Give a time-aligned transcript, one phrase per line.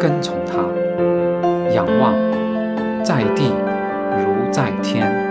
[0.00, 0.62] 跟从他，
[1.74, 2.14] 仰望
[3.04, 3.50] 在地
[4.16, 5.28] 如在天。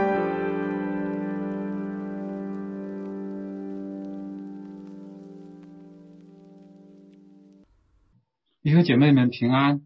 [8.61, 9.81] 弟兄姐妹们平安，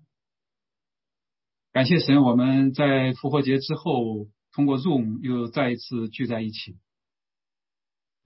[1.72, 6.76] 感谢神，我们在复活节之后，通过 Zoom 又再一次聚在一起。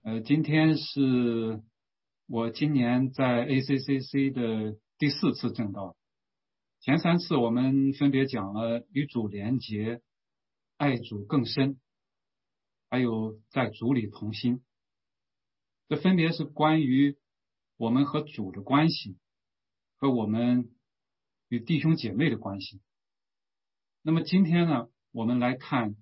[0.03, 1.61] 呃，今天是
[2.27, 5.95] 我今年在 ACCC 的第四次正道。
[6.87, 10.01] 前三次我们分别讲了与主连结、
[10.77, 11.81] 爱主更深，
[12.89, 14.63] 还有在主里同心。
[15.89, 17.17] 这分别是关于
[17.75, 19.17] 我们和主的关系，
[19.97, 20.71] 和我们
[21.49, 22.79] 与弟兄姐妹的关系。
[24.01, 25.97] 那么今天呢，我们来看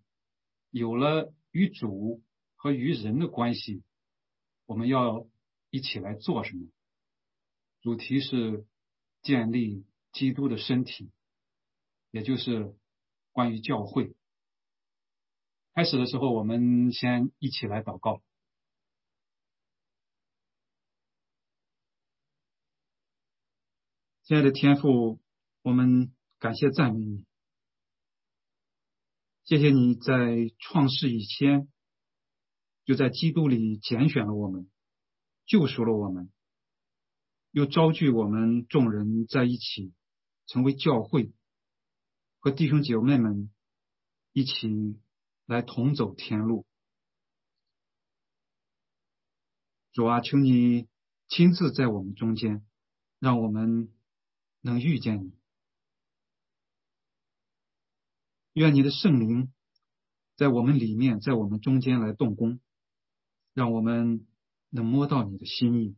[0.69, 2.21] 有了与主
[2.53, 3.81] 和与人的关系。
[4.67, 5.27] 我们要
[5.71, 6.67] 一起来做什么？
[7.81, 8.67] 主题是
[9.23, 9.83] 建立
[10.15, 11.11] 基督的身体，
[12.09, 12.73] 也就是
[13.33, 14.15] 关于教会。
[15.73, 18.23] 开始的时候，我们先一起来祷告。
[24.23, 25.19] 亲爱的天父，
[25.63, 27.25] 我们感谢赞美你，
[29.43, 31.67] 谢谢你在创世以前。
[32.85, 34.69] 就在基督里拣选了我们，
[35.45, 36.31] 救赎了我们，
[37.49, 39.91] 又招聚我们众人在一起，
[40.47, 41.33] 成为教会，
[42.39, 43.51] 和弟兄姐妹们
[44.33, 44.99] 一起
[45.45, 46.65] 来同走天路。
[49.91, 50.87] 主啊，求你
[51.27, 52.65] 亲自在我们中间，
[53.19, 53.93] 让我们
[54.61, 55.33] 能遇见你。
[58.53, 59.53] 愿你的圣灵
[60.35, 62.59] 在我们里面，在我们中间来动工。
[63.53, 64.27] 让我们
[64.69, 65.95] 能摸到你的心意，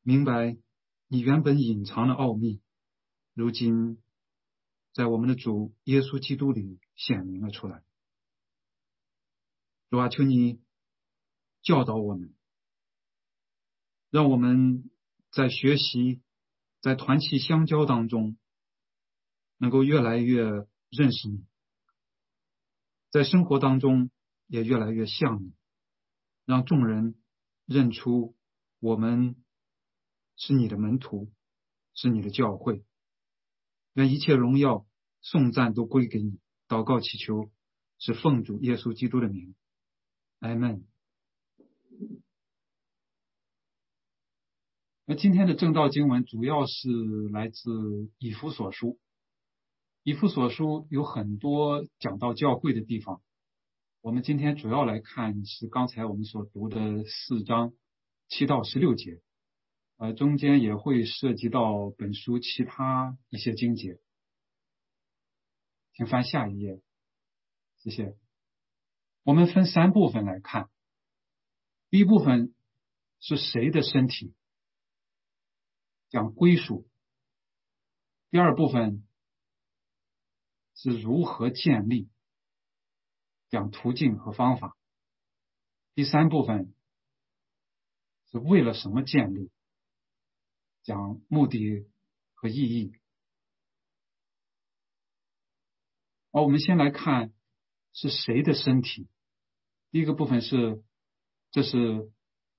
[0.00, 0.56] 明白
[1.08, 2.62] 你原本隐藏的奥秘，
[3.40, 4.02] 如今
[4.92, 7.82] 在我们的主耶稣基督里显明了出来。
[9.88, 10.60] 主啊，求你
[11.62, 12.34] 教导我们，
[14.10, 14.90] 让我们
[15.32, 16.20] 在学习、
[16.82, 18.36] 在团契相交当中，
[19.56, 20.44] 能够越来越
[20.90, 21.46] 认识你，
[23.08, 24.10] 在生活当中
[24.48, 25.54] 也越来越像你。
[26.44, 27.14] 让众人
[27.64, 28.36] 认出
[28.80, 29.42] 我们
[30.36, 31.32] 是你的门徒，
[31.94, 32.84] 是你的教会。
[33.94, 34.86] 愿一切荣耀、
[35.20, 36.38] 颂赞都归给你。
[36.68, 37.50] 祷告祈求，
[37.98, 39.54] 是奉主耶稣基督的名。
[40.38, 40.86] 阿门。
[45.04, 46.88] 那今天的正道经文主要是
[47.32, 48.98] 来自以弗所书。
[50.04, 53.20] 以弗所书有很多讲到教会的地方。
[54.00, 57.72] 我们今天主要来看是刚才我们所读的四章
[58.28, 59.20] 七到十六节，
[60.00, 64.00] 呃，中间也会涉及到本书其他一些经节，
[65.92, 66.80] 请翻下一页，
[67.80, 68.16] 谢谢。
[69.24, 70.70] 我们分三部分来看，
[71.90, 72.54] 第一部分
[73.20, 74.32] 是谁的身体，
[76.08, 76.86] 讲归属；
[78.30, 79.06] 第二部分
[80.76, 82.08] 是如何建立。
[83.50, 84.78] 讲途径和方法。
[85.94, 86.72] 第三部分
[88.30, 89.50] 是为了什么建立？
[90.82, 91.86] 讲目的
[92.34, 92.92] 和意义。
[96.32, 97.32] 好，我们先来看
[97.92, 99.08] 是谁的身体。
[99.90, 100.82] 第一个部分是，
[101.50, 102.10] 这是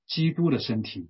[0.07, 1.09] 基督的身体。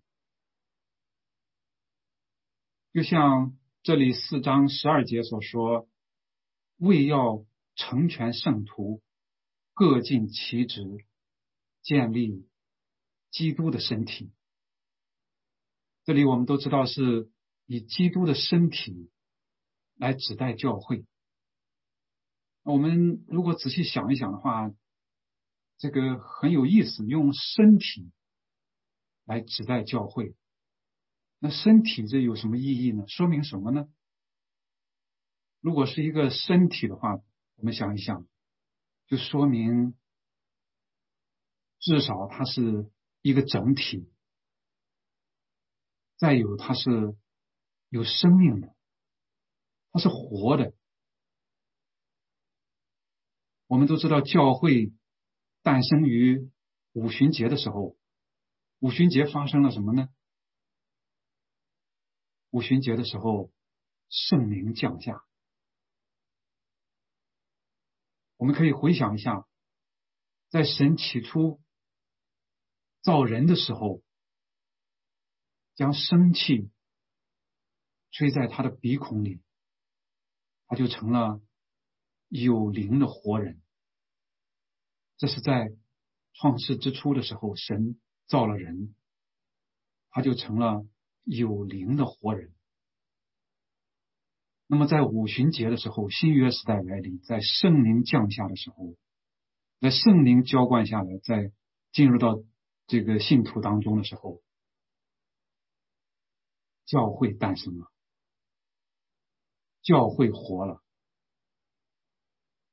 [2.94, 5.90] 就像这里四章十二节所说，
[6.78, 9.02] 为要成全圣徒。
[9.74, 10.84] 各尽其职，
[11.82, 12.48] 建立
[13.32, 14.32] 基督的身体。
[16.04, 17.30] 这里我们都知道是
[17.66, 19.12] 以基督的身体
[19.96, 21.06] 来指代教会。
[22.64, 24.72] 我们如果仔细想一想的话，
[25.78, 28.12] 这个很有意思，用身体
[29.26, 30.36] 来指代教会。
[31.40, 33.04] 那身体这有什么意义呢？
[33.08, 33.88] 说明什么呢？
[35.60, 37.16] 如果是一个身体的话，
[37.56, 38.28] 我们想一想。
[39.08, 39.96] 就说明，
[41.80, 42.90] 至少它是
[43.22, 44.08] 一个整体，
[46.22, 47.18] 再有它是
[47.90, 48.76] 有生命的，
[49.92, 50.72] 它是活的。
[53.66, 54.94] 我们都知道，教会
[55.64, 56.52] 诞生于
[56.92, 57.98] 五旬节的时候。
[58.78, 60.10] 五旬节发生了什么呢？
[62.52, 63.52] 五旬节的时候，
[64.08, 65.26] 圣灵降下。
[68.38, 69.48] 我们可以回想一下，
[70.50, 71.60] 在神起初
[73.02, 74.04] 造人的时候，
[75.82, 76.70] 将生气
[78.12, 79.42] 吹在他的鼻孔里，
[80.68, 81.42] 他就成了
[82.28, 83.60] 有灵的活人。
[85.18, 85.72] 这是在
[86.34, 88.94] 创世之初的时候，神造了人，
[90.12, 90.86] 他就成了
[91.24, 92.54] 有灵的活人。
[94.68, 98.96] 那么在五旬节的时候，新约时代来临，在圣灵降下的时候，
[99.80, 101.52] 在圣灵浇灌下来，在
[101.92, 102.40] 进入到
[102.86, 104.44] 这个信徒当中的时候，
[106.92, 107.90] 教会诞生了，
[109.82, 110.84] 教会活了，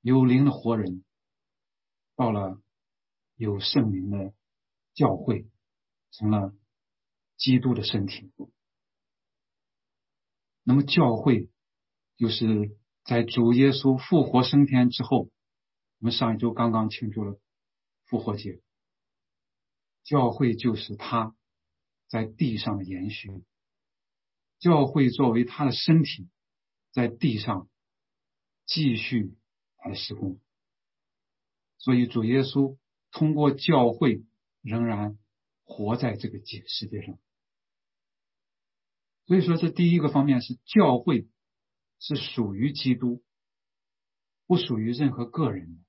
[0.00, 1.05] 有灵的活人。
[2.17, 2.61] 到了
[3.37, 4.35] 有圣灵的
[4.93, 5.47] 教会，
[6.11, 6.53] 成了
[7.37, 8.32] 基督的身体。
[10.65, 11.49] 那么教会
[12.17, 15.31] 就是在主耶稣复活升天之后，
[16.00, 17.38] 我们上一周刚刚庆祝了
[18.06, 18.61] 复活节。
[20.03, 21.37] 教会就是他
[22.09, 23.44] 在地上的延续，
[24.58, 26.28] 教会作为他的身体，
[26.90, 27.69] 在地上
[28.66, 29.37] 继续
[29.76, 30.40] 他的施工。
[31.78, 32.76] 所以，主耶稣
[33.12, 34.25] 通过教会
[34.62, 35.16] 仍然
[35.64, 37.19] 活在这个世界上。
[39.26, 41.28] 所以说，这第一个方面是教会
[42.00, 43.22] 是属于基督，
[44.46, 45.82] 不属于任何个人的。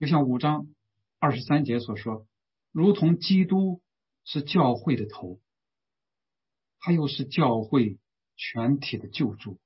[0.00, 0.66] 就像五章
[1.20, 2.26] 二十三节所说，
[2.72, 3.80] 如同基督
[4.24, 5.40] 是教会的头，
[6.78, 7.98] 他又是教会
[8.36, 9.58] 全体的救主。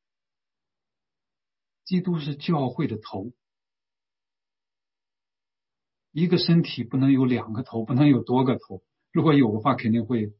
[1.85, 3.33] 基督是教会的头，
[6.11, 8.83] 一个身体不能有两个头，不能有多个头。
[9.13, 10.35] 如果有的话，肯定会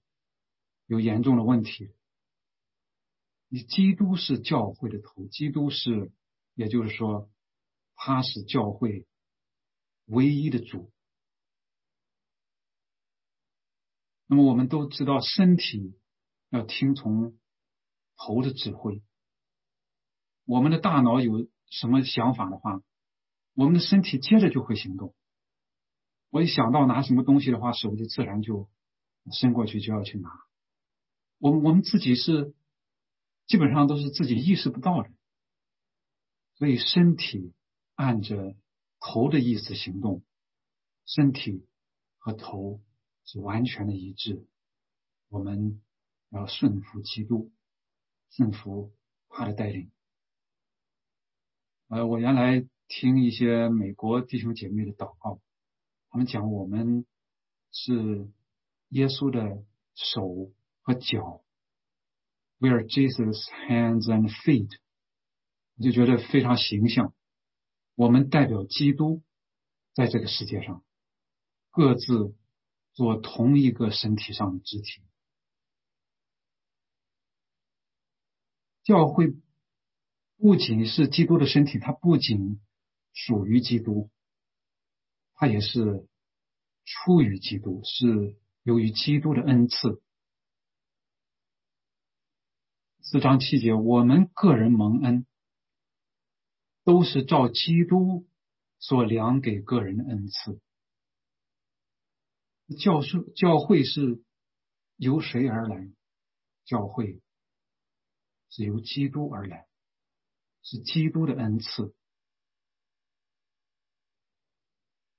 [0.87, 1.93] 有严重的问题。
[3.49, 6.11] 你基督是教会的头，基督是，
[6.55, 7.31] 也就是说，
[7.95, 9.07] 他是教会
[10.07, 10.91] 唯一的主。
[14.27, 15.97] 那么我们都知道，身体
[16.51, 17.39] 要听从
[18.17, 19.03] 头的指挥。
[20.45, 22.83] 我们的大脑有什么想法的话，
[23.55, 25.15] 我们的身体接着就会行动。
[26.31, 28.69] 我一想到拿什么东西的话，手就自然就
[29.33, 30.29] 伸过去就要去拿。
[31.39, 32.55] 我们我们自己是
[33.47, 35.11] 基本上都是自己意识不到的，
[36.55, 37.53] 所以身体
[37.95, 38.57] 按着
[38.99, 40.25] 头的意思行动，
[41.05, 41.67] 身体
[42.19, 42.81] 和头
[43.27, 44.47] 是完全的一致。
[45.29, 45.83] 我们
[46.31, 47.53] 要顺服基督，
[48.31, 48.93] 顺服
[49.29, 49.91] 他的带领。
[51.89, 55.41] 呃，我原来听一些美国弟兄姐妹的祷告，
[56.09, 57.05] 他们讲我们
[57.71, 58.31] 是
[58.89, 59.65] 耶稣的
[59.95, 60.53] 手
[60.83, 61.45] 和脚
[62.59, 64.79] ，We are Jesus' hands and feet，
[65.77, 67.13] 我就觉得非常形象。
[67.95, 69.23] 我们代表基督
[69.95, 70.85] 在这个世界上，
[71.71, 72.35] 各自
[72.97, 75.03] 做同一个身体上的肢体，
[78.83, 79.37] 教会。
[80.39, 82.61] 不仅是基督的身体，它不仅
[83.15, 84.11] 属于基督，
[85.33, 86.07] 它也是
[86.85, 90.03] 出于基督，是由于基督的恩赐。
[93.01, 95.27] 四章七节，我们个人蒙恩，
[96.85, 98.29] 都是照基督
[98.79, 100.61] 所量给个人的恩赐。
[102.75, 104.23] 教授教会是
[104.97, 105.89] 由谁而来？
[106.65, 107.21] 教会
[108.51, 109.67] 是由基督而来。
[110.69, 111.95] 是基督的恩赐。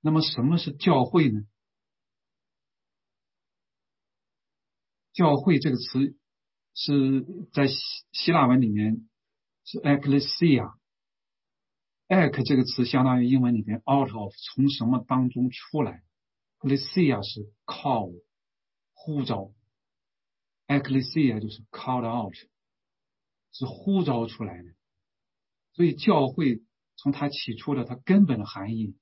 [0.01, 1.47] 那么，什么是教会呢？
[5.13, 6.17] 教会这个词
[6.73, 7.75] 是在希
[8.11, 9.07] 希腊文里面
[9.63, 10.75] 是 ecclesia。
[12.09, 16.03] ek 这个词相当于英文里面 out of 从什么当中出来
[16.59, 18.23] ，ecclesia 是 call
[18.93, 19.53] 呼召
[20.67, 22.35] ，ecclesia 就是 called out
[23.51, 24.75] 是呼召出来的。
[25.73, 26.63] 所以，教会
[26.95, 28.97] 从它起初的它根本的含义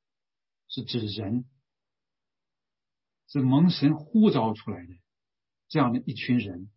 [0.67, 1.45] 是指人，
[3.27, 4.93] 是蒙神呼召出来的
[5.69, 6.69] 这样的一群人，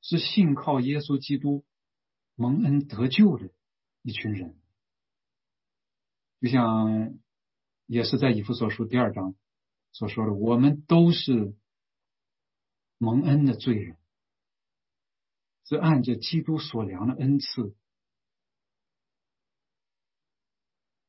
[0.00, 1.64] 是信靠耶稣基督
[2.36, 3.50] 蒙恩得救的
[4.02, 4.60] 一群人。
[6.40, 7.18] 就像
[7.88, 9.34] 也是在以弗所书第二章
[9.92, 11.56] 所说的，我们都是
[12.98, 13.96] 蒙恩的罪人，
[15.64, 17.74] 是按着基督所量的恩赐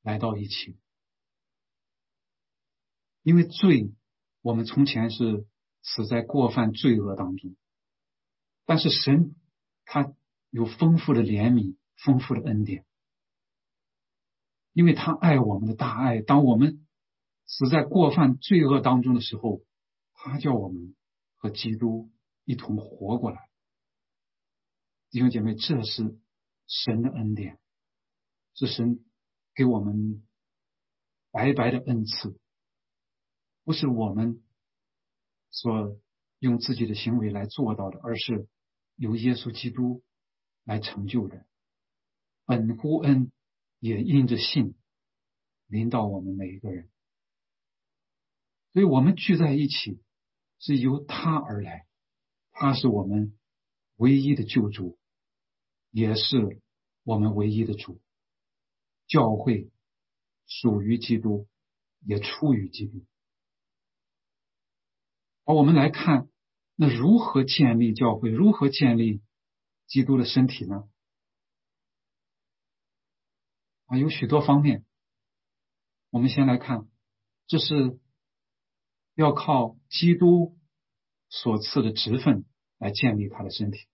[0.01, 0.79] 来到一起。
[3.23, 3.93] 因为罪，
[4.41, 5.45] 我们从前是
[5.81, 7.57] 死在过犯罪恶当中，
[8.65, 9.35] 但是神
[9.83, 10.15] 他
[10.49, 12.85] 有丰富的怜悯，丰富的恩典，
[14.73, 16.21] 因为他爱我们的大爱。
[16.21, 16.85] 当我们
[17.45, 19.61] 死在过犯罪恶当中的时候，
[20.13, 20.95] 他叫我们
[21.37, 22.09] 和基督
[22.45, 23.49] 一同活过来。
[25.09, 26.19] 弟兄姐妹，这是
[26.67, 27.59] 神的恩典，
[28.53, 29.03] 是神
[29.55, 30.23] 给我们
[31.31, 32.39] 白白的恩赐。
[33.63, 34.43] 不是我们
[35.49, 35.97] 所
[36.39, 38.47] 用自己的行为来做到的，而是
[38.95, 40.03] 由耶稣基督
[40.63, 41.45] 来成就的。
[42.45, 43.31] 本乎恩，
[43.79, 44.75] 也因着信
[45.67, 46.89] 临到我们每一个人。
[48.73, 50.01] 所以我们聚在一起，
[50.59, 51.87] 是由他而来，
[52.51, 53.37] 他是我们
[53.95, 54.99] 唯一的救主，
[55.91, 56.61] 也是
[57.03, 57.99] 我们唯一的主。
[59.07, 59.71] 教会
[60.45, 61.47] 属于基督，
[62.05, 63.03] 也出于基督。
[65.45, 66.29] 好，我们来看，
[66.75, 68.29] 那如何建立教会？
[68.29, 69.23] 如何建立
[69.87, 70.87] 基督的身体呢？
[73.89, 74.85] 啊，有许多方面。
[76.11, 76.87] 我们先来看，
[77.47, 77.99] 这是
[79.15, 80.57] 要靠基督
[81.27, 82.45] 所赐的职分
[82.77, 83.87] 来建立他的身体。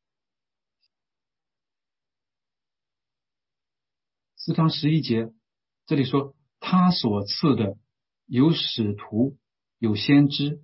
[4.35, 5.33] 四章十一节，
[5.85, 7.77] 这里说他所赐的
[8.25, 9.37] 有使徒，
[9.79, 10.61] 有先知。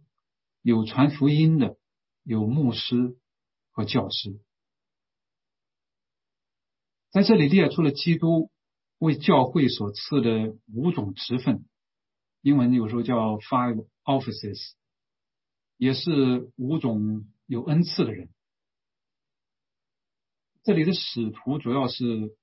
[0.64, 1.80] 有传福音的，
[2.22, 3.18] 有牧师
[3.72, 4.40] 和教师，
[7.10, 8.52] 在这里列出了基督
[9.02, 11.66] 为教会所赐的五种职分，
[12.42, 14.74] 英文有时候叫 five offices，
[15.76, 18.30] 也是五种有恩赐的人。
[20.62, 22.38] 这里的使徒主要是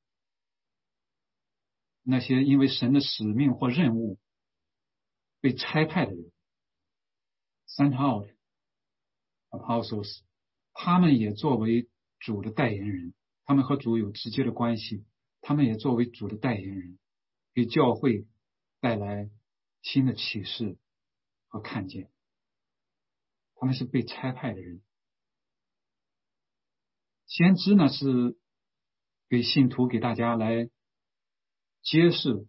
[2.02, 4.18] 那些因为神的使命或任务
[5.40, 6.32] 被差派的人。
[7.68, 8.28] Sent out
[9.50, 10.22] apostles，
[10.72, 11.88] 他们也作为
[12.18, 15.04] 主的代言人，他们和主有直接的关系，
[15.40, 16.98] 他们也作为主的代言人，
[17.54, 18.26] 给教会
[18.80, 19.30] 带来
[19.82, 20.78] 新的启示
[21.48, 22.10] 和看见。
[23.54, 24.82] 他们是被差派的人。
[27.26, 28.38] 先知呢是
[29.28, 30.70] 给信徒给大家来
[31.82, 32.46] 揭示、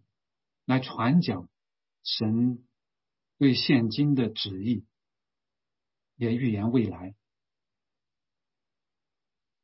[0.64, 1.48] 来传讲
[2.02, 2.64] 神
[3.38, 4.86] 对现今的旨意。
[6.16, 7.14] 也预言未来，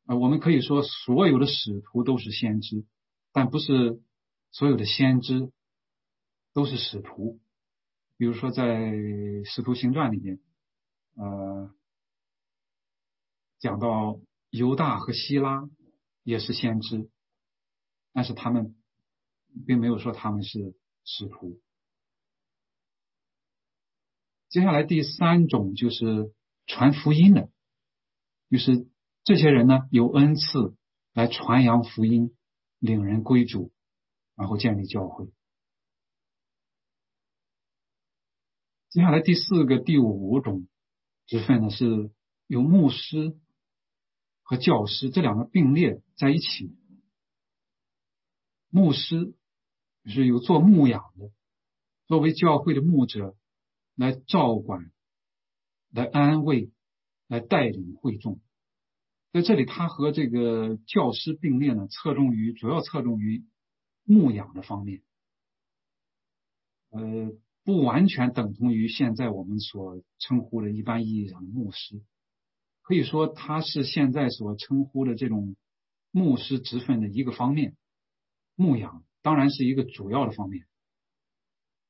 [0.06, 2.86] 啊，我们可以说所有的使徒都是先知，
[3.36, 4.00] 但不是
[4.50, 5.52] 所有的先知
[6.54, 7.38] 都是使徒。
[8.16, 8.64] 比如说在
[9.44, 10.40] 《使徒行传》里面，
[11.16, 11.70] 呃，
[13.58, 15.68] 讲到犹大和希拉
[16.22, 17.10] 也是先知，
[18.14, 18.74] 但是他们
[19.66, 20.74] 并没有说他们是
[21.04, 21.60] 使徒。
[24.48, 26.32] 接下来第三种就是。
[26.68, 27.48] 传福音的，
[28.50, 28.88] 就是
[29.22, 30.74] 这些人呢，有恩赐
[31.12, 32.35] 来传扬福音，
[32.86, 33.72] 领人归主，
[34.36, 35.26] 然后建立教会。
[38.88, 40.68] 接下来第四个、第五种
[41.26, 42.10] 职分呢，是
[42.46, 43.38] 有牧师
[44.42, 46.74] 和教师这两个并列在一起。
[48.70, 49.34] 牧师
[50.04, 51.30] 是有做牧养的，
[52.06, 53.36] 作为教会的牧者
[53.94, 54.90] 来照管。
[55.90, 56.72] 来安慰，
[57.26, 58.40] 来带领会众，
[59.32, 63.44] 在这里，他和这个教师并列呢，侧重于主要侧重于
[64.04, 65.02] 牧养的方面，
[66.90, 67.32] 呃，
[67.64, 72.00] 不完全等同于现在我们所称呼的一般意义上的牧师，
[72.82, 75.56] 可以说他是现在所称呼的这种
[76.10, 77.76] 牧师职分的一个方面，
[78.54, 80.66] 牧养当然是一个主要的方面。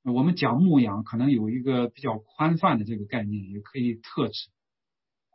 [0.03, 4.49] 我们讲牧养，可能有一个比较宽泛的这个概念，也可以特指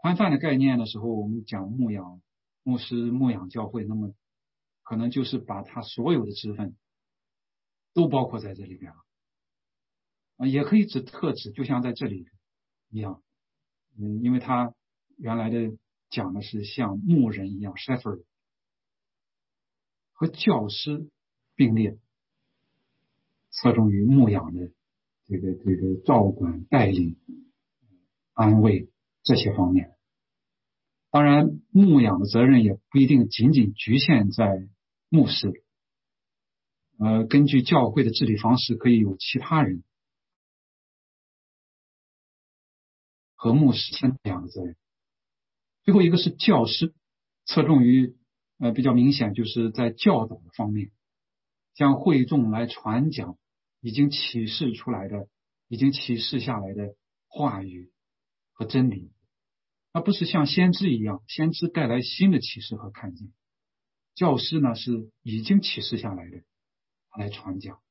[0.01, 2.23] 宽泛的概念的时候，我们讲牧养
[2.63, 4.15] 牧师牧养教会，那么
[4.81, 6.75] 可能就是把他所有的职分
[7.93, 8.97] 都包括在这里边了
[10.37, 12.25] 啊，也可以指特指，就像在这里
[12.89, 13.21] 一样，
[13.95, 14.73] 嗯，因为他
[15.17, 15.77] 原来的
[16.09, 18.23] 讲的是像牧人一样，shepherd
[20.13, 21.07] 和教师
[21.55, 21.99] 并列。
[23.53, 24.71] 侧重于牧养的
[25.25, 27.17] 这个这个照管、带领、
[28.33, 28.89] 安慰
[29.23, 29.95] 这些方面。
[31.09, 34.67] 当然，牧养的责任也不一定仅仅局限在
[35.09, 35.63] 牧师。
[36.97, 39.83] 呃，根据教会的治理方式，可以有其他人
[43.35, 44.77] 和牧师相两个责任。
[45.83, 46.93] 最后一个是教师，
[47.45, 48.15] 侧重于
[48.59, 50.91] 呃比较明显，就是在教导的方面，
[51.73, 53.37] 向会众来传讲
[53.81, 55.27] 已经启示出来的、
[55.67, 56.95] 已经启示下来的
[57.27, 57.91] 话语
[58.61, 59.11] 和真理，
[59.91, 63.33] 而不是像先知一样，先知带来新的启示和看见。
[64.13, 66.43] 教师呢是已经启示下来的，
[67.17, 67.81] 来传讲、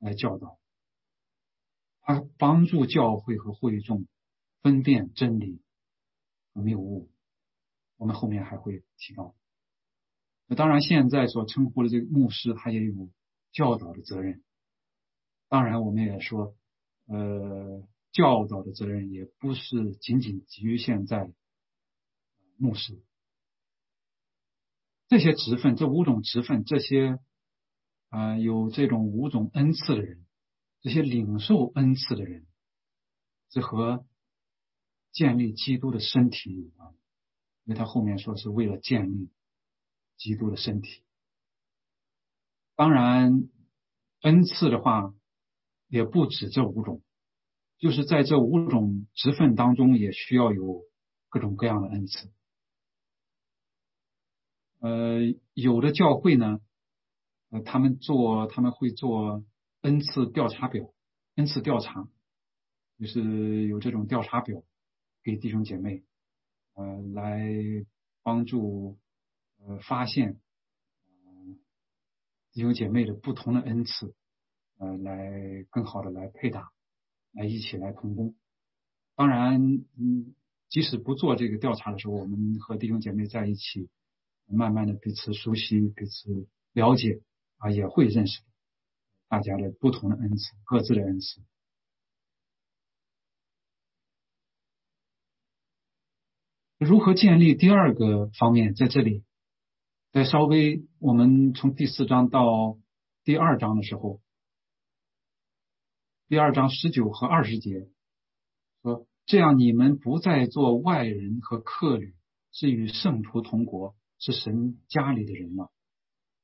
[0.00, 0.58] 来教导，
[2.00, 4.08] 他帮助教会和会众
[4.60, 5.62] 分辨真理
[6.52, 7.12] 和谬误。
[7.96, 9.36] 我们后面还会提到。
[10.48, 13.08] 那当然，现在所称呼的这个牧师，他也有
[13.52, 14.42] 教导的责任。
[15.48, 16.56] 当然，我们也说，
[17.06, 21.32] 呃，教导的责任也不是仅仅局限在
[22.56, 23.02] 牧师。
[25.08, 27.18] 这些职分，这五种职分，这些
[28.08, 30.26] 啊有这种五种恩赐的人，
[30.80, 32.46] 这些领受恩赐的人，
[33.50, 34.06] 是和
[35.12, 36.94] 建立基督的身体有关。
[37.64, 39.30] 因为他后面说是为了建立
[40.16, 41.04] 基督的身体。
[42.74, 43.48] 当然，
[44.22, 45.14] 恩赐的话
[45.86, 47.02] 也不止这五种，
[47.78, 50.82] 就是在这五种职分当中，也需要有
[51.28, 52.30] 各种各样的恩赐。
[54.80, 55.20] 呃，
[55.54, 56.60] 有的教会呢，
[57.50, 59.44] 呃，他们做他们会做
[59.80, 60.92] 恩赐调查表，
[61.36, 62.08] 恩赐调查，
[62.98, 64.62] 就是有这种调查表
[65.22, 66.04] 给弟兄姐妹，
[66.74, 67.48] 呃，来
[68.22, 68.98] 帮助
[69.60, 70.40] 呃发现，
[72.52, 74.14] 弟兄姐妹的不同的恩赐，
[74.78, 76.70] 呃，来更好的来配搭，
[77.32, 78.34] 来一起来同工。
[79.14, 79.60] 当然，
[79.98, 80.34] 嗯，
[80.68, 83.88] 即使不做这个调查的时候，我们和弟兄姐妹在一起。
[84.50, 87.20] 慢慢的彼此熟悉，彼此了解
[87.58, 88.40] 啊，也会认识
[89.28, 91.42] 大家的不同的恩赐，各自的恩赐。
[96.78, 99.22] 如何建立第二个方面，在这里，
[100.12, 102.78] 再稍微我们从第四章到
[103.24, 104.22] 第二章的时候，
[106.28, 107.88] 第二章十九和二十节
[108.82, 112.14] 说：这样你们不再做外人和客旅，
[112.52, 113.96] 是与圣徒同国。
[114.20, 115.70] 是神家里的人了，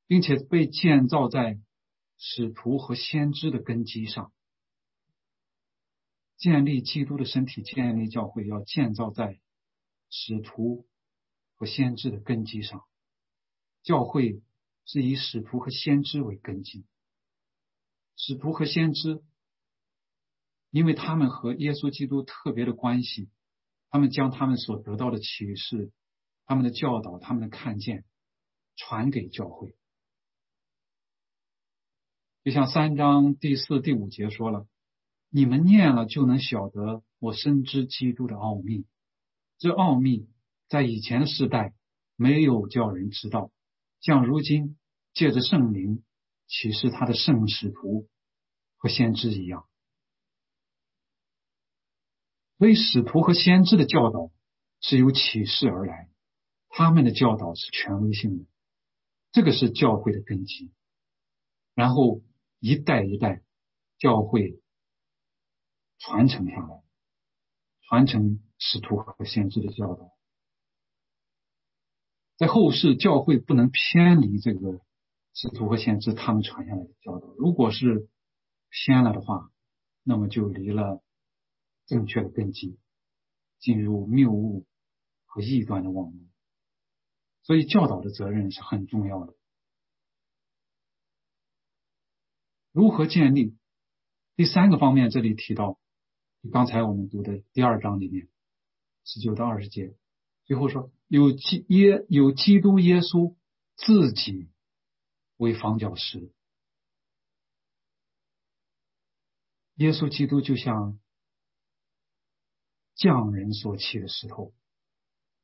[0.06, 1.58] 并且被建造在
[2.16, 4.32] 使徒和先知的根基上，
[6.36, 9.40] 建立基督的身体，建立教会，要建造在
[10.08, 10.86] 使徒
[11.56, 12.84] 和先知的根基上。
[13.82, 14.40] 教会
[14.84, 16.86] 是以使徒和先知为根基，
[18.14, 19.24] 使徒和先知，
[20.74, 23.30] 因为他们和耶稣基督特别的关系，
[23.90, 25.92] 他们将他们所得到的启示。
[26.46, 28.04] 他们的教导，他们的看见，
[28.74, 29.76] 传给教会。
[32.42, 34.66] 就像三章第四、第五节说了
[35.30, 38.84] ：“你们念了，就能晓得我深知基督的奥秘。
[39.58, 40.28] 这奥秘
[40.68, 41.72] 在以前的时代
[42.16, 43.52] 没有叫人知道，
[44.00, 44.76] 像如今
[45.12, 46.02] 借着圣灵
[46.48, 48.08] 启示他的圣使徒
[48.76, 49.68] 和先知一样。
[52.64, 54.32] 所以，使徒和先知的教导
[54.80, 56.08] 是由启示而来。”
[56.72, 58.46] 他们的教导是权威性的，
[59.32, 60.72] 这个是教会的根基。
[61.74, 62.22] 然后
[62.60, 63.42] 一代一代
[63.98, 64.62] 教会
[65.98, 66.82] 传承下来，
[67.82, 70.12] 传承使徒和先知的教导，
[72.38, 74.80] 在后世教会不能偏离这个
[75.34, 77.28] 使徒和先知他们传下来的教导。
[77.36, 78.08] 如果是
[78.70, 79.50] 偏了的话，
[80.02, 81.03] 那么就离了
[81.86, 82.78] 正确的根基，
[83.58, 84.66] 进入谬误
[85.26, 86.20] 和异端的网络。
[87.42, 89.34] 所以教导的责任是很重要的。
[92.72, 93.56] 如何建立？
[94.36, 95.78] 第三个方面，这里提到，
[96.50, 98.28] 刚才我们读的第二章里面，
[99.04, 99.94] 十九到二十节，
[100.44, 103.36] 最后说有基耶有基督耶稣
[103.76, 104.48] 自己
[105.36, 106.32] 为房角石，
[109.76, 110.98] 耶稣基督就像
[112.94, 114.52] 匠人所砌的石头，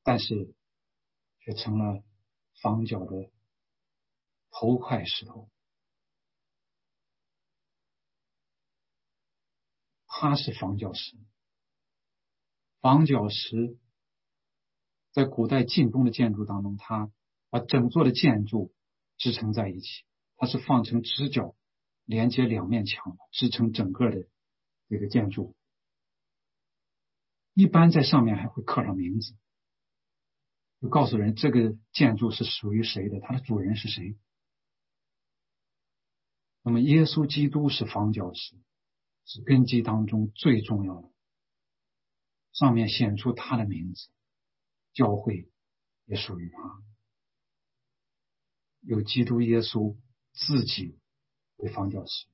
[0.02, 0.54] 但是。
[1.42, 2.04] 却成了
[2.60, 3.30] 房角的
[4.50, 5.48] 头块石头。
[10.06, 11.16] 它是房角石。
[12.82, 13.78] 房角石
[15.12, 17.10] 在古代晋东的建筑当中，它
[17.48, 18.74] 把整座的建筑
[19.16, 20.04] 支撑在一起。
[20.36, 21.56] 它是放成直角，
[22.04, 24.28] 连接两面墙，支撑整个的
[24.90, 25.56] 这个建筑。
[27.60, 29.34] 一般在上面还会刻上名字。
[30.80, 34.16] 就告诉人这个建筑是属于谁的，它的主人是谁。
[36.62, 38.56] 那么耶稣基督是房角石，
[39.26, 41.12] 是根基当中最重要的，
[42.52, 44.08] 上面显出他的名字，
[44.94, 45.50] 教会
[46.06, 46.82] 也属于他。
[48.80, 49.98] 有基督耶稣
[50.32, 50.98] 自己
[51.56, 52.26] 为方教师。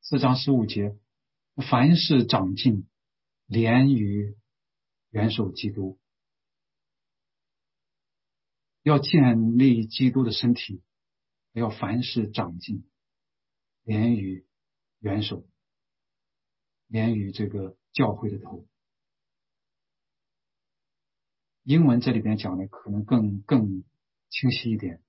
[0.00, 0.98] 四章十五节，
[1.62, 2.86] 凡是长进，
[3.46, 4.36] 连于
[5.10, 5.98] 元首基督，
[8.82, 10.82] 要建立基督的身体，
[11.52, 12.84] 要凡事长进，
[13.84, 14.44] 连于
[14.98, 15.46] 元首，
[16.88, 18.66] 连于这个教会的头。
[21.62, 23.84] 英文这里边讲的可能更更
[24.28, 25.00] 清晰一点。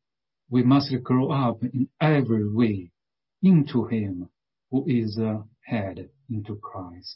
[0.48, 2.92] We must grow up in every way
[3.42, 4.30] into Him
[4.70, 7.16] who is the head into Christ。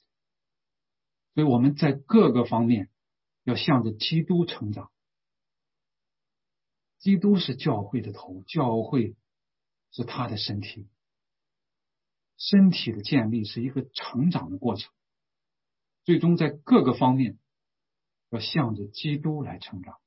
[1.34, 2.90] 所以我们在各个方面
[3.44, 4.92] 要向着基督成长。
[6.98, 9.16] 基督是教会的头，教会
[9.92, 10.90] 是他的身体。
[12.38, 14.92] 身体的建立是一个成长的过程，
[16.04, 17.38] 最终在各个方面。
[18.32, 20.00] 要向着基督来成长，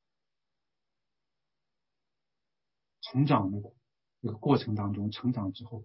[3.01, 3.61] 成长的
[4.21, 5.85] 这个过程当中，成长之后，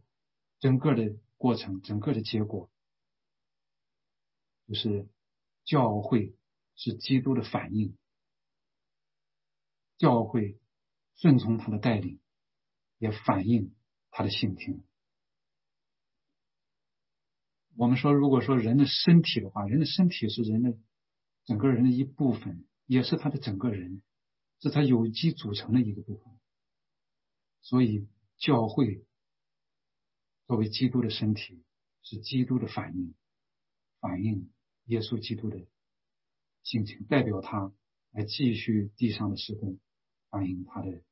[0.59, 2.69] 整个的过程，整个的结果，
[4.67, 5.07] 就是
[5.63, 6.35] 教会
[6.75, 7.95] 是基督的反应，
[9.97, 10.59] 教会
[11.15, 12.19] 顺从他的带领，
[12.97, 13.73] 也反映
[14.11, 14.83] 他的性情。
[17.75, 20.77] 我们说，如果说人的身体的话，人的身体是人的。
[21.45, 24.01] 整个人的一部分，也是他的整个人，
[24.59, 26.37] 是他有机组成的一个部分。
[27.61, 28.05] 所以，
[28.37, 29.06] 教会
[30.47, 31.61] 作为基督的身体，
[32.03, 33.13] 是基督的反应，
[33.99, 34.49] 反映
[34.85, 35.67] 耶稣基督的
[36.63, 37.73] 性情，代表他
[38.11, 39.77] 来继续地上的施工，
[40.29, 41.03] 反映他的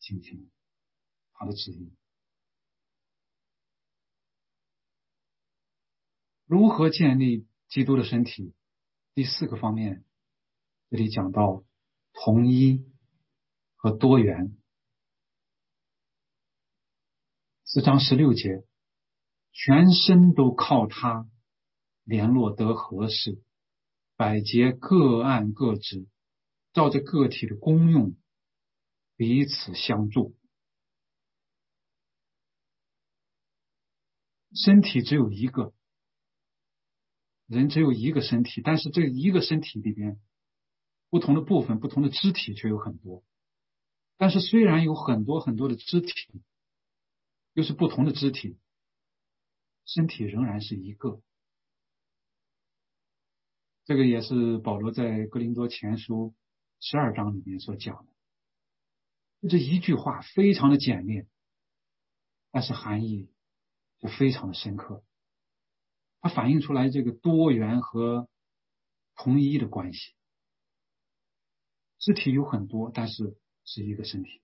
[0.00, 0.50] 性情，
[1.32, 1.92] 他的旨意。
[6.44, 8.54] 如何建立基督的身体？
[9.14, 10.04] 第四个方面，
[10.90, 11.64] 这里讲到
[12.12, 12.84] 同一
[13.76, 14.57] 和多元。
[17.70, 18.64] 四章十六节，
[19.52, 21.28] 全身都靠它
[22.02, 23.42] 联络得合适，
[24.16, 26.08] 百节各按各职，
[26.72, 28.16] 照着个体的功用
[29.16, 30.34] 彼此相助。
[34.54, 35.74] 身体只有一个。
[37.48, 40.18] 人只有一个身体，但是这一个身体里边，
[41.10, 43.22] 不同的部分、不同的肢体却有很多。
[44.16, 46.42] 但是虽然有很多很多的肢体，
[47.58, 48.56] 又是不同的肢体，
[49.84, 51.20] 身体仍然是一个。
[53.84, 56.36] 这个也是保罗在格林多前书
[56.78, 59.48] 十二章里面所讲的。
[59.48, 61.26] 这一句话非常的简练，
[62.52, 63.28] 但是含义
[63.98, 65.02] 就非常的深刻。
[66.20, 68.28] 它反映出来这个多元和
[69.16, 70.14] 同一的关系。
[71.98, 74.40] 肢体有很多，但是是一个身体；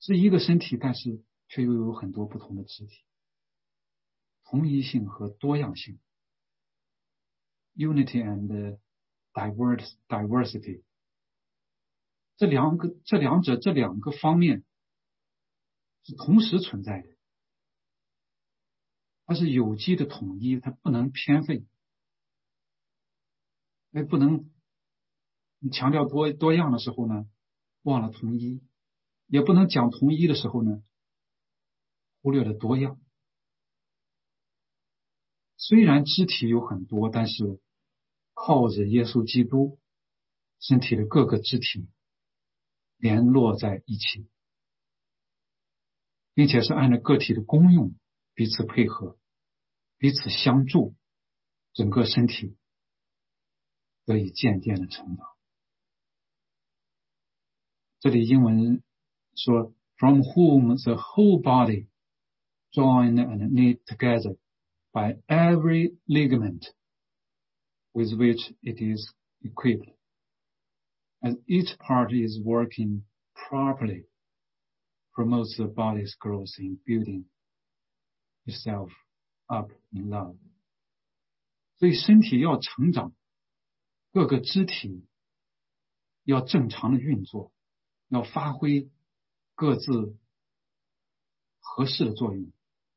[0.00, 3.04] 是一个身体，但是却又有很多不同的肢体。
[4.44, 5.98] 同一性和多样性
[7.74, 8.78] （unity and
[9.32, 10.82] diverse diversity，
[12.36, 14.64] 这两个、这两者、这两个方面
[16.04, 17.08] 是同时存在的。
[19.26, 21.66] 它是有机的统一，它不能偏废，
[23.92, 24.50] 哎，不能
[25.58, 27.28] 你强调多多样的时候呢，
[27.82, 28.62] 忘了统一；
[29.28, 30.82] 也不能讲同一的时候呢，
[32.20, 33.00] 忽略了多样。
[35.56, 37.60] 虽然肢体有很多，但是
[38.34, 39.78] 靠着耶稣基督，
[40.60, 41.88] 身体的各个肢体
[42.96, 44.28] 联络在一起，
[46.34, 47.94] 并且是按照个体的功用。
[48.34, 49.18] 彼此配合，
[49.96, 50.94] 彼此相助，
[51.72, 52.56] 整个身体
[54.04, 55.26] 得以渐渐的成长。
[57.98, 58.80] 这里英文
[59.37, 61.87] 说：“From whom the whole body,
[62.73, 64.37] joined and knit together
[64.91, 66.65] by every ligament
[67.93, 69.13] with which it is
[69.43, 69.89] equipped,
[71.23, 73.03] as each part is working
[73.35, 74.05] properly,
[75.13, 77.25] promotes the body's growth in building.”
[78.45, 78.91] Yourself
[79.47, 80.35] up in love，
[81.77, 83.13] 所以身体要成长，
[84.11, 85.05] 各个肢体
[86.25, 87.53] 要正常的运作，
[88.09, 88.89] 要发挥
[89.58, 90.16] 各自
[91.58, 92.52] 合适的作用，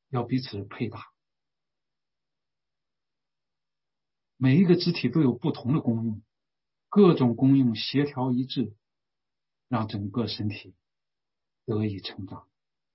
[0.10, 1.12] 要彼此配搭。
[4.38, 6.21] 每一个肢体都有不同的功用，
[6.88, 8.76] 各种功用协调一致，
[9.69, 10.76] 让整个身体
[11.65, 12.47] 得以成长，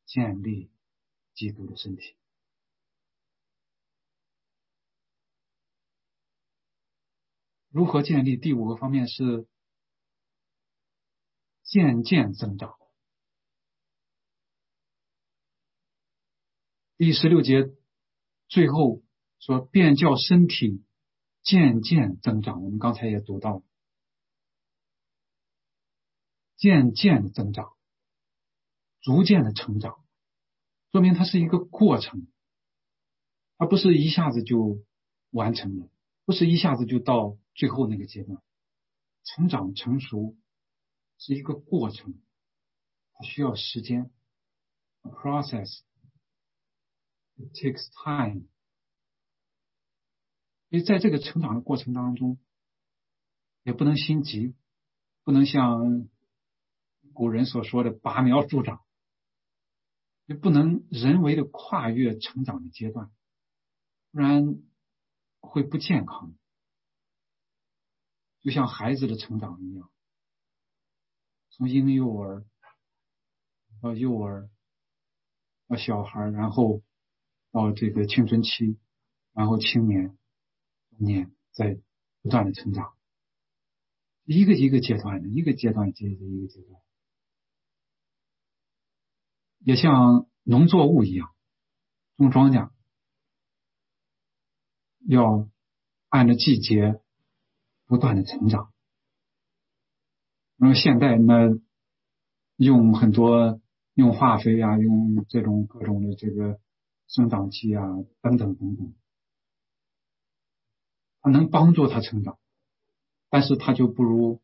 [0.04, 0.70] 建立
[1.34, 2.16] 基督的身体。
[7.70, 8.36] 如何建立？
[8.36, 9.48] 第五个方面是
[11.64, 12.75] 渐渐增长。
[16.98, 17.74] 第十六节
[18.48, 19.02] 最后
[19.38, 20.82] 说，便叫身体
[21.42, 22.62] 渐渐增长。
[22.64, 23.62] 我们刚才也读到了，
[26.56, 27.76] 渐渐的增长，
[29.02, 30.02] 逐渐的成长，
[30.90, 32.28] 说明它是一个过程，
[33.58, 34.82] 而不是一下子就
[35.30, 35.90] 完成了，
[36.24, 38.42] 不是一下子就到最后那个阶段。
[39.22, 40.34] 成长成熟
[41.18, 42.14] 是一个过程，
[43.12, 44.10] 它需要时间
[45.02, 45.80] ，process。
[47.38, 48.48] It takes time，
[50.70, 52.38] 所以在这个成长的过程当中，
[53.62, 54.54] 也不能心急，
[55.22, 56.08] 不能像
[57.12, 58.82] 古人所说的拔苗助长，
[60.24, 63.12] 也不能人为的跨越成长的阶段，
[64.12, 64.62] 不然
[65.40, 66.34] 会不健康。
[68.40, 69.90] 就像孩子的成长一样，
[71.50, 72.46] 从婴幼儿
[73.82, 74.48] 到幼儿
[75.68, 76.80] 到小孩，然后。
[77.56, 78.76] 到这个青春期，
[79.32, 80.14] 然后青年、
[80.98, 81.80] 年，在
[82.20, 82.92] 不断的成长，
[84.24, 86.82] 一个一个阶段的，一个阶段接着一个阶段，
[89.60, 91.34] 也像农作物一样，
[92.18, 92.68] 种庄稼
[95.06, 95.48] 要
[96.10, 97.00] 按照季节
[97.86, 98.70] 不断的成长。
[100.56, 101.58] 那么现在呢，
[102.56, 103.62] 用很多
[103.94, 106.60] 用化肥啊，用这种各种的这个。
[107.08, 107.84] 生长期啊，
[108.20, 108.94] 等等等等，
[111.20, 112.38] 它能帮助它成长，
[113.30, 114.42] 但是它就不如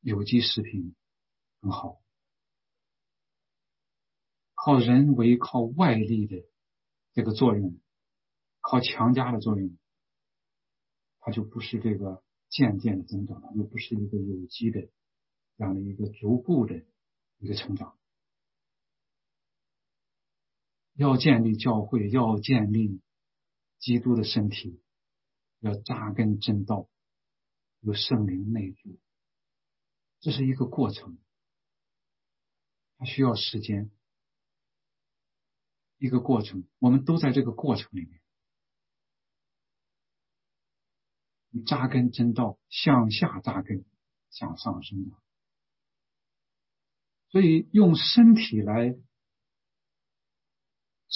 [0.00, 0.94] 有机食品
[1.60, 2.00] 更好。
[4.54, 6.46] 靠人为、靠外力的
[7.12, 7.78] 这个作用，
[8.60, 9.76] 靠强加的作用，
[11.20, 14.88] 它就不是这个渐渐的增长，它就不是一个有机的
[15.58, 16.82] 这样的一个逐步的
[17.38, 17.98] 一个成长。
[20.94, 23.00] 要建立教会，要建立
[23.80, 24.80] 基督的身体，
[25.58, 26.88] 要扎根正道，
[27.80, 28.98] 有圣灵内住，
[30.20, 31.18] 这是一个过程，
[32.96, 33.90] 它需要时间，
[35.98, 38.20] 一个过程，我们都在这个过程里面。
[41.66, 43.84] 扎根真道，向下扎根，
[44.30, 45.22] 向上生长，
[47.30, 48.96] 所以用身体来。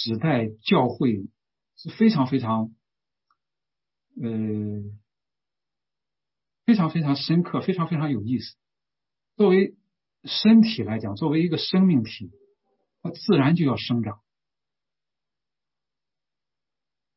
[0.01, 1.27] 指代教会
[1.75, 2.73] 是非常非常，
[4.15, 4.29] 呃，
[6.65, 8.55] 非常非常深刻，非常非常有意思。
[9.35, 9.75] 作为
[10.23, 12.31] 身体来讲，作为一个生命体，
[13.01, 14.21] 它自然就要生长。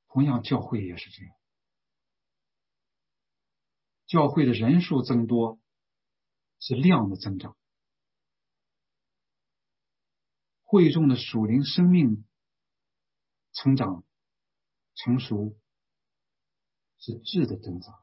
[0.08, 1.32] 同样，教会也是这样，
[4.06, 5.60] 教会的人数增多
[6.58, 7.56] 是量的增长，
[10.64, 12.24] 会众的属灵生命。
[13.52, 14.04] 成长、
[14.94, 15.56] 成熟
[16.98, 18.02] 是质的增长。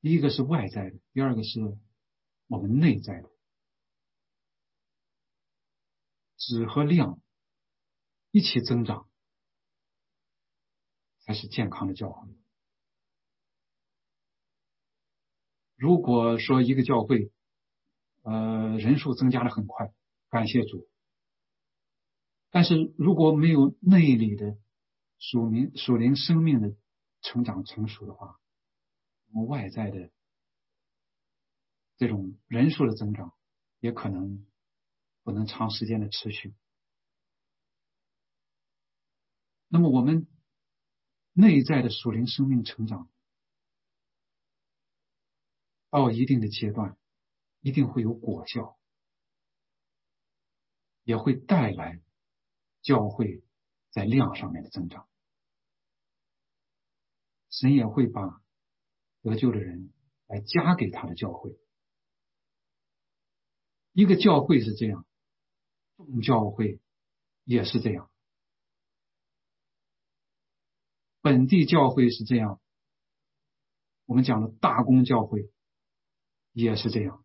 [0.00, 1.60] 一个是外在的，第二个是
[2.46, 3.30] 我们内在的。
[6.36, 7.20] 质和量
[8.30, 9.08] 一起增长，
[11.20, 12.28] 才是健康的教会。
[15.76, 17.30] 如果说一个教会，
[18.22, 19.94] 呃，人数增加的很快，
[20.28, 20.89] 感谢主。
[22.50, 24.58] 但是如果没有内里的
[25.18, 26.76] 属灵属灵生命的
[27.22, 28.40] 成长成熟的话，
[29.30, 30.10] 我们外在的
[31.96, 33.32] 这种人数的增长
[33.78, 34.44] 也可能
[35.22, 36.54] 不能长时间的持续。
[39.68, 40.26] 那么我们
[41.32, 43.08] 内在的属灵生命成长
[45.88, 46.96] 到一定的阶段，
[47.60, 48.76] 一定会有果效，
[51.04, 52.00] 也会带来。
[52.90, 53.44] 教会
[53.92, 55.08] 在量上面的增长，
[57.48, 58.42] 神也会把
[59.22, 59.92] 得救的人
[60.26, 61.56] 来加给他的教会。
[63.92, 65.06] 一个教会是这样，
[65.98, 66.80] 众教会
[67.44, 68.10] 也是这样，
[71.20, 72.60] 本地教会是这样，
[74.06, 75.52] 我们讲的大公教会
[76.50, 77.24] 也是这样。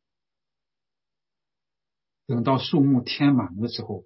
[2.28, 4.06] 等到树木填满的时候。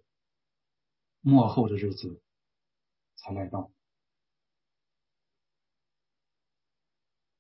[1.22, 2.22] 末后的日子
[3.16, 3.72] 才来到。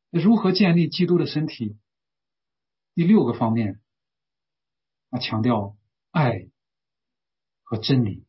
[0.09, 1.77] 那如何建立基督的身体？
[2.95, 3.79] 第六个方面，
[5.09, 5.77] 啊，强调
[6.11, 6.49] 爱
[7.63, 8.25] 和真理。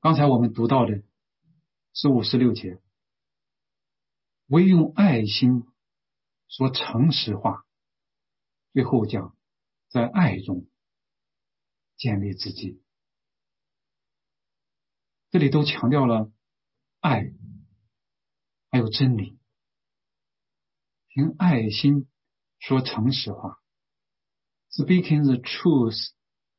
[0.00, 1.02] 刚才我们读到的
[1.92, 2.80] 十五、十六节，
[4.46, 5.66] 唯用爱心
[6.46, 7.66] 说诚实话，
[8.72, 9.36] 最后讲
[9.88, 10.66] 在爱中
[12.04, 12.82] 建立自己。
[15.30, 16.30] 这里都强调了
[17.00, 17.32] 爱，
[18.68, 19.38] 还有真理，
[21.08, 22.06] 凭爱心
[22.58, 23.58] 说诚实话
[24.70, 26.10] ，speaking the truth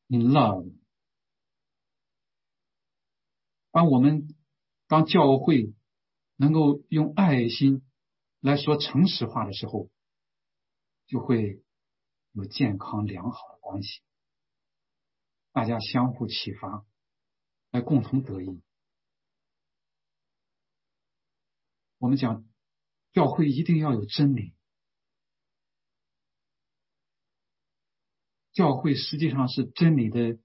[0.08, 0.74] in love。
[3.70, 4.36] 当我们
[4.88, 5.76] 当教会
[6.38, 7.86] 能够用爱心
[8.40, 9.92] 来说诚实话的时候，
[11.06, 11.64] 就会
[12.32, 14.02] 有健康良好的关系，
[15.56, 16.86] 大家相互启发，
[17.72, 18.62] 来共同得益。
[21.98, 22.46] 我们讲
[23.14, 24.54] 教会一定要有真理，
[28.52, 30.38] 教会实际上是真理的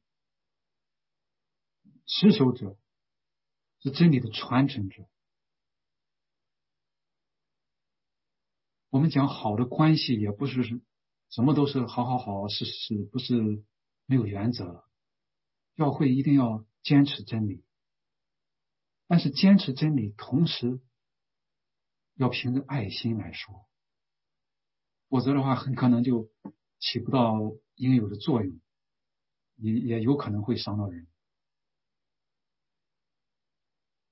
[2.07, 2.79] 持守者。
[3.83, 5.09] 是真理的传承者。
[8.91, 10.63] 我们讲好的关系，也不是
[11.31, 13.65] 什么都是好好好，是是不是
[14.05, 14.90] 没有原则了。
[15.81, 17.65] 教会一定要坚持真理，
[19.07, 20.79] 但是坚持真理，同时
[22.17, 23.67] 要凭着爱心来说，
[25.09, 26.31] 否则的话，很可能就
[26.81, 27.33] 起不到
[27.77, 28.61] 应有的作用，
[29.57, 31.09] 也也有可能会伤到人。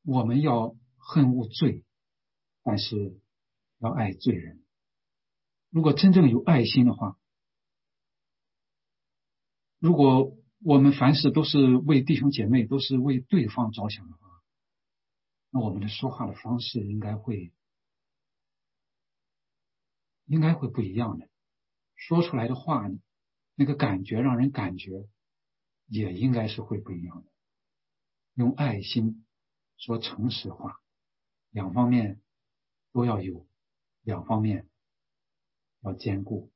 [0.05, 1.85] 我们要恨恶罪，
[2.63, 3.21] 但是
[3.77, 4.65] 要爱罪人。
[5.69, 7.19] 如果真正有爱心的话，
[9.79, 14.43] 如果我们凡事都是为弟兄姐妹，都是为对方着想的话，
[15.51, 17.53] 那我们的说话的方式应该会，
[20.27, 21.29] 应该会不一样的。
[21.95, 22.89] 说出来的话，
[23.55, 25.09] 那个感觉让人感觉，
[25.87, 27.31] 也应该是会不一样的。
[28.35, 29.25] 用爱心。
[29.81, 30.81] 说诚实话，
[31.51, 32.21] 两方面
[32.93, 33.47] 都要有，
[34.03, 34.69] 两方面
[35.83, 36.51] 要兼顾。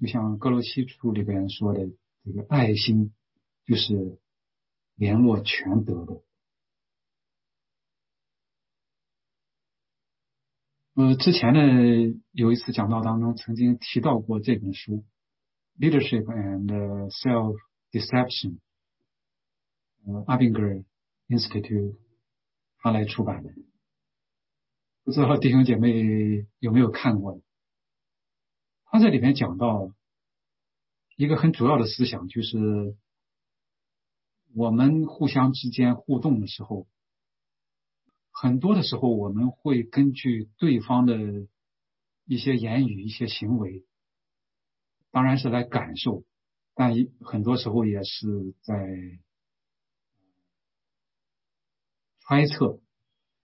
[0.00, 1.90] 就像格罗西书里边说的，
[2.24, 3.12] 这个爱心
[3.64, 4.18] 就是
[4.94, 6.22] 联络全德的。
[10.94, 15.04] 呃，之前呢有一次讲道当中曾经提到过这本书
[15.80, 17.56] 《Leadership and Self
[17.90, 18.58] Deception》，
[20.06, 20.84] 呃，阿宾格尔。
[21.28, 21.96] Institute，
[22.76, 23.54] 他来出版的，
[25.02, 27.40] 不知道弟兄姐妹有没有看过？
[28.84, 29.94] 他在里面讲到
[31.22, 32.96] 一个很主要的思想，就是
[34.56, 36.88] 我们互相之间互动的时候，
[38.32, 41.46] 很多的时候我们会根据对方的
[42.24, 43.84] 一些言语、一些行为，
[45.12, 46.24] 当然是来感受，
[46.74, 48.74] 但很多时候也是在。
[52.24, 52.80] 猜测，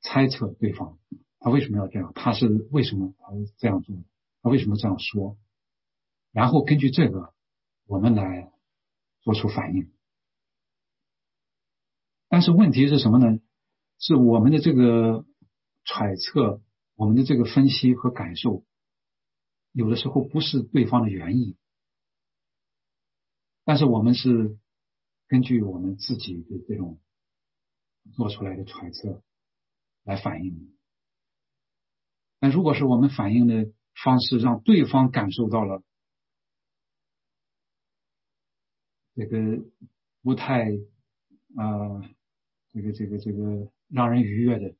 [0.00, 0.98] 猜测对方，
[1.38, 2.12] 他为什么要这样？
[2.12, 3.26] 他是为什么他
[3.58, 3.94] 这样做？
[4.42, 5.36] 他为什么这样说？
[6.32, 7.34] 然后根据这个，
[7.88, 8.52] 我们来
[9.22, 9.90] 做出反应。
[12.28, 13.40] 但是问题是什么呢？
[13.98, 15.26] 是我们的这个
[15.84, 16.62] 揣测，
[16.94, 18.64] 我们的这个分析和感受，
[19.72, 21.56] 有的时候不是对方的原意，
[23.64, 24.56] 但是我们是
[25.26, 27.00] 根据我们自己的这种。
[28.16, 29.22] 做出来的揣测
[30.02, 30.74] 来反应，
[32.40, 33.70] 那如果是我们反应的
[34.02, 35.82] 方式让对方感受到了
[39.18, 39.64] 这个
[40.22, 40.70] 不太
[41.56, 42.14] 啊，
[42.72, 44.76] 这个这个这个让人愉悦的，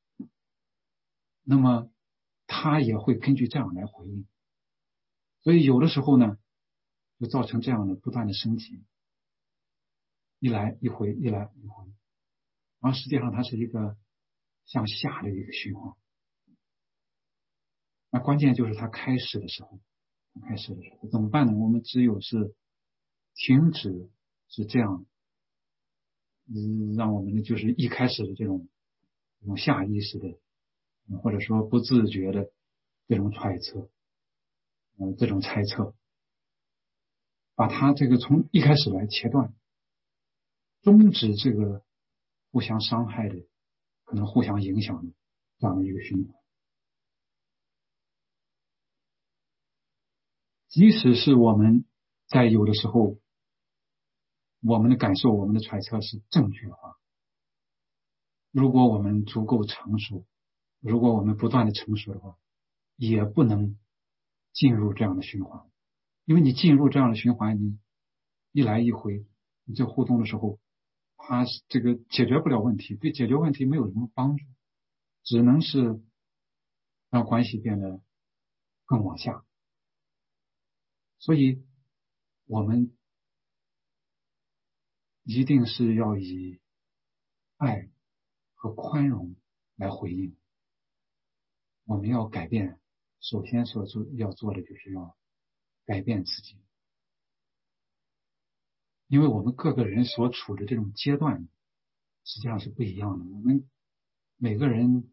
[1.43, 1.91] 那么
[2.47, 4.29] 他也会根据这样来回应，
[5.41, 6.39] 所以有的时候呢，
[7.19, 8.85] 就造成这样的不断的升级，
[10.39, 11.85] 一来一回，一来一回。
[12.79, 13.97] 然后实际上它是一个
[14.67, 15.97] 向下的一个循环。
[18.13, 19.81] 那关键就是它开始的时候，
[20.47, 21.55] 开始的时候怎么办呢？
[21.59, 22.55] 我们只有是
[23.35, 24.09] 停止，
[24.49, 25.07] 是这样，
[26.47, 28.69] 嗯，让我们的就是一开始的这种
[29.41, 30.39] 这种下意识的，
[31.23, 32.51] 或者说不自觉的
[33.07, 33.89] 这种揣测，
[34.99, 35.95] 嗯，这种猜测，
[37.55, 39.55] 把它这个从一开始来切断，
[40.83, 41.85] 终止这个。
[42.51, 43.45] 互相伤害的，
[44.05, 45.13] 可能互相影响的
[45.59, 46.35] 这样的一个循环。
[50.69, 51.85] 即使是我们
[52.27, 53.19] 在有的时候，
[54.61, 56.97] 我们的感受、我们的揣测是正确的话，
[58.51, 60.25] 如果我们足够成熟，
[60.81, 62.37] 如果我们不断的成熟的话，
[62.97, 63.79] 也不能
[64.53, 65.69] 进入这样的循环。
[66.25, 67.79] 因为你进入这样的循环，你
[68.53, 69.27] 一来一回，
[69.65, 70.59] 你在互动的时候。
[71.21, 74.47] 他这个解决不了问题，对解决问题没有什么帮助，
[75.25, 76.01] 只能是
[77.11, 78.01] 让关系变得
[78.87, 79.45] 更往下。
[81.19, 81.67] 所以，
[82.47, 82.97] 我们
[85.31, 86.59] 一定是要以
[87.59, 87.91] 爱
[88.55, 89.37] 和宽容
[89.77, 90.35] 来回应。
[91.85, 92.81] 我们要改变，
[93.21, 95.19] 首先所做要做的就是要
[95.85, 96.57] 改变自己，
[99.07, 101.47] 因为我们各个人所处的这种阶段
[102.25, 103.27] 实际上是不一样的。
[103.27, 103.69] 我们
[104.39, 105.13] 每个人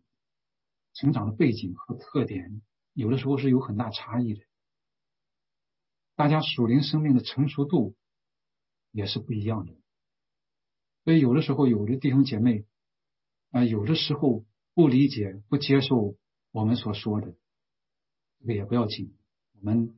[0.93, 2.61] 成长的背景和特点，
[2.93, 4.45] 有的时候是有很大差异的。
[6.16, 7.97] 大家属灵生命的成熟度
[8.91, 9.78] 也是不一样的，
[11.06, 12.66] 所以有的时候有的弟兄姐妹
[13.51, 14.43] 啊，有的时候
[14.74, 16.18] 不理解、不接受
[16.51, 17.34] 我们所说的，
[18.39, 19.16] 这个也不要紧，
[19.53, 19.95] 我们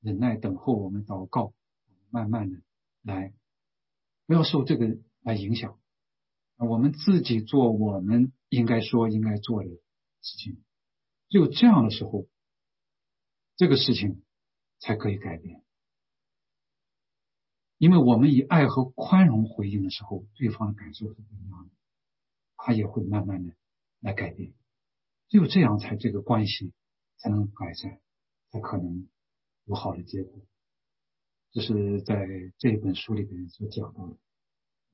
[0.00, 1.52] 忍耐等候，我们祷告，
[2.10, 2.60] 慢慢的
[3.02, 3.32] 来，
[4.26, 5.78] 不要受这个来影响，
[6.56, 10.64] 我们自己做我们应该说、应该做的事情，
[11.28, 12.26] 只有这样的时候，
[13.56, 14.22] 这个事情。
[14.78, 15.64] 才可以改变，
[17.78, 21.74] 因为我们以爱和宽容回应的时候，对方的感受是不一样的，
[22.56, 23.54] 他也会慢慢的
[24.00, 24.54] 来改变，
[25.28, 26.72] 只有这样才这个关系
[27.18, 28.00] 才能改善，
[28.50, 29.08] 才可能
[29.64, 30.40] 有好的结果。
[31.52, 32.26] 这是在
[32.58, 34.16] 这本书里边所讲到的，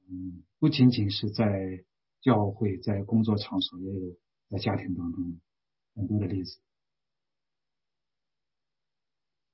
[0.08, 1.84] 嗯，不仅仅是在
[2.20, 4.16] 教会，在工作场所，也有
[4.48, 5.40] 在家庭当中
[5.94, 6.60] 很多的例子。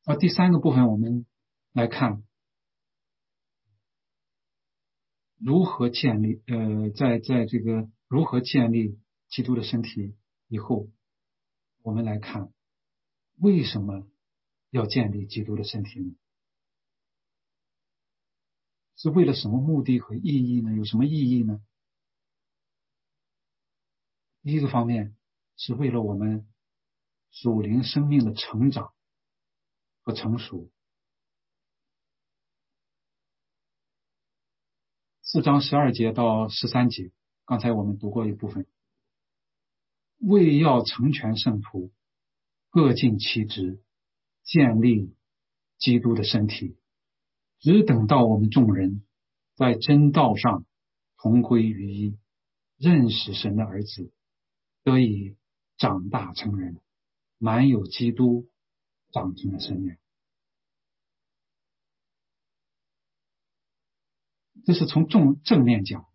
[0.04, 1.26] 而第三个部分，我们
[1.72, 2.22] 来看
[5.38, 10.16] 如何建立，呃，在在这个如何建立基督的身体
[10.48, 10.88] 以后，
[11.82, 12.52] 我们来看
[13.36, 14.06] 为什么
[14.70, 16.14] 要建立基督的身体呢？
[18.96, 20.74] 是为了什么目的和意义呢？
[20.74, 21.60] 有什么意义呢？
[24.42, 25.16] 第一个方面
[25.56, 26.46] 是为了我们
[27.30, 28.92] 属灵生命的成长。
[30.02, 30.70] 和成熟。
[35.30, 37.12] 四章十二节到十三节，
[37.44, 38.66] 刚才我们读过一部分。
[40.18, 41.92] 为要成全圣徒，
[42.70, 43.82] 各尽其职，
[44.42, 45.14] 建立
[45.76, 46.78] 基督的身体，
[47.60, 49.02] 只等到我们众人
[49.54, 50.64] 在真道上
[51.18, 52.16] 同归于一，
[52.78, 54.10] 认识神的儿子，
[54.82, 55.36] 得以
[55.76, 56.80] 长大成人，
[57.36, 58.48] 满有基督。
[59.10, 59.96] 长成了生命，
[64.68, 66.06] 这是从正正面讲。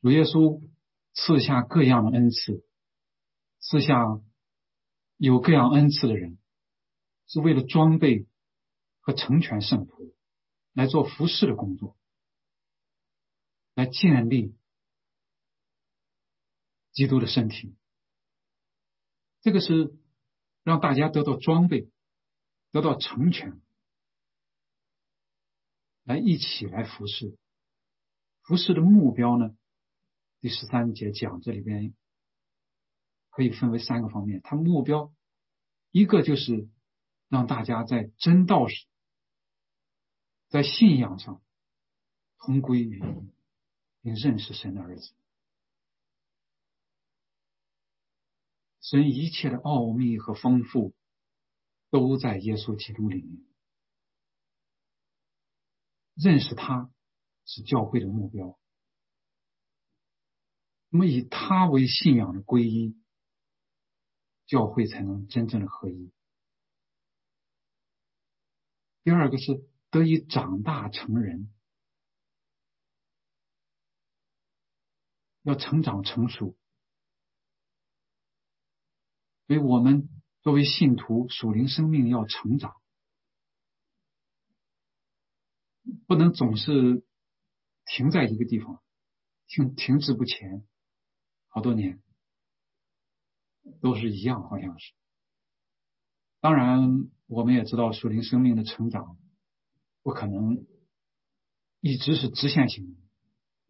[0.00, 0.66] 主耶稣
[1.12, 2.64] 赐下各样的恩赐，
[3.60, 4.02] 赐下
[5.18, 6.38] 有各样恩赐的人，
[7.26, 8.26] 是为了装备
[9.00, 10.16] 和成全圣徒，
[10.72, 11.98] 来做服侍的工作，
[13.74, 14.56] 来建立
[16.92, 17.76] 基督的身体。
[19.42, 19.94] 这个是。
[20.62, 21.90] 让大家得到装备，
[22.72, 23.60] 得到成全，
[26.04, 27.36] 来一起来服侍。
[28.42, 29.56] 服侍的目标呢？
[30.40, 31.94] 第十三节讲，这里边
[33.30, 34.42] 可以分为三个方面。
[34.44, 35.12] 它目标
[35.90, 36.68] 一个就是
[37.28, 38.86] 让大家在真道上，
[40.48, 41.42] 在信仰上
[42.38, 43.32] 同归于一，
[44.02, 45.14] 并认识神的儿子。
[48.82, 50.94] 神一切的奥秘和丰富，
[51.88, 53.42] 都在耶稣基督里面。
[56.14, 56.90] 认识他
[57.44, 58.58] 是教会的目标。
[60.88, 62.96] 那么以他为信仰的皈依，
[64.46, 66.12] 教会才能真正的合一。
[69.02, 71.52] 第二个是得以长大成人，
[75.42, 76.56] 要成长成熟。
[79.46, 80.08] 所以我们
[80.42, 82.80] 作为信徒，属灵生命要成长，
[86.06, 87.04] 不能总是
[87.86, 88.82] 停在一个地方，
[89.46, 90.66] 停停滞不前，
[91.48, 92.02] 好多年
[93.80, 94.92] 都是一样，好像是。
[96.40, 99.18] 当然，我们也知道属灵生命的成长
[100.02, 100.66] 不可能
[101.80, 102.98] 一直是直线型，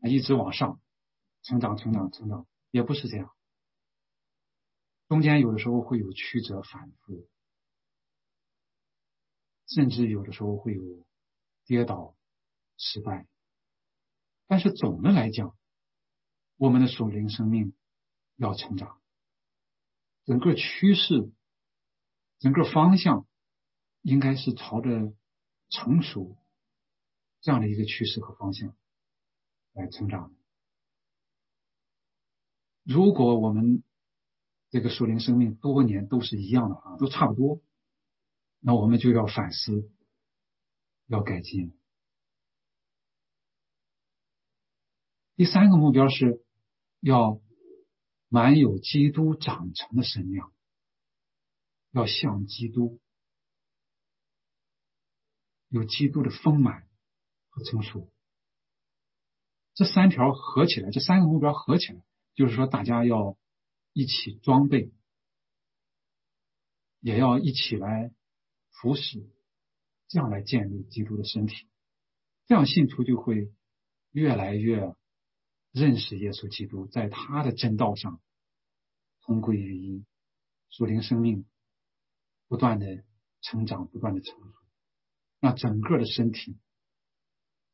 [0.03, 0.81] 一直往上
[1.43, 3.31] 成长、成长、成长，也不是这样。
[5.07, 7.29] 中间有的时候会有曲折反复，
[9.69, 11.07] 甚至有的时候会有
[11.67, 12.17] 跌倒、
[12.77, 13.27] 失败，
[14.47, 15.57] 但是总的来讲，
[16.57, 17.75] 我们的属灵生命
[18.37, 19.01] 要成长，
[20.25, 21.33] 整个趋势、
[22.39, 23.27] 整个方向
[24.03, 25.15] 应该是朝着
[25.69, 26.37] 成熟
[27.41, 28.77] 这样的一个趋势和方向
[29.73, 30.35] 来成长。
[32.83, 33.83] 如果我们
[34.71, 37.63] 这个树灵生命多年都是一样的啊，都差不多。
[38.61, 39.91] 那我们就要反思
[41.07, 41.79] 要改进。
[45.37, 46.45] 第三个目标是
[47.01, 47.41] 要
[48.29, 50.53] 满有基督长成的身量，
[51.91, 53.01] 要像基督，
[55.69, 56.89] 有基督的丰满
[57.49, 58.13] 和成熟。
[59.75, 62.05] 这三条合起来，这三个目标合起来，
[62.35, 63.37] 就是说大家要
[63.93, 64.93] 一起装备，
[67.01, 68.13] 也要一起来
[68.71, 69.29] 服侍，
[70.07, 71.69] 这样来建立基督的身体，
[72.47, 73.53] 这样信徒就会
[74.13, 74.95] 越来越
[75.75, 78.21] 认识耶稣基督，在他的真道上
[79.23, 80.05] 同归于一，
[80.71, 81.45] 属灵生命
[82.47, 83.05] 不断的
[83.41, 84.55] 成长，不断的成熟，
[85.41, 86.57] 让整个的身体。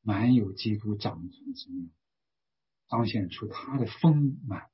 [0.03, 1.93] 满有基督长成之命，
[2.89, 4.71] 彰显出他的丰满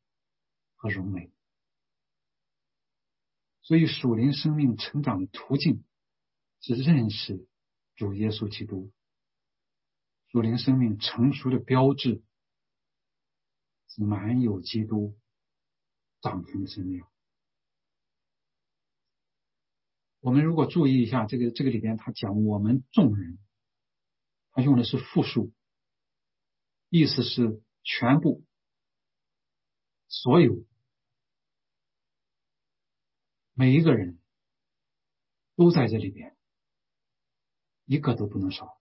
[0.76, 1.32] 和荣美。
[3.60, 5.82] 所以属灵生命成长的途径
[6.60, 7.48] 是认识
[7.96, 8.92] 主耶稣基督。
[10.30, 12.22] 属灵生命成熟的标志
[14.04, 15.16] 满有基督
[16.20, 17.04] 长成的生命。
[20.20, 23.38] 我们如果注意一下这个这个里边，他讲我们众人。
[24.58, 25.52] 他用的是复数，
[26.88, 28.42] 意思是全部、
[30.08, 30.64] 所有、
[33.52, 34.18] 每一个人
[35.56, 36.34] 都在这里边，
[37.84, 38.80] 一个都不能少，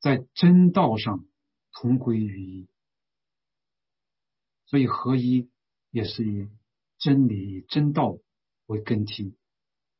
[0.00, 1.24] 在真道上
[1.70, 2.68] 同归于一。
[4.74, 5.48] 所以合一
[5.92, 6.48] 也是以
[6.98, 8.18] 真理、以真道
[8.66, 9.36] 为根基、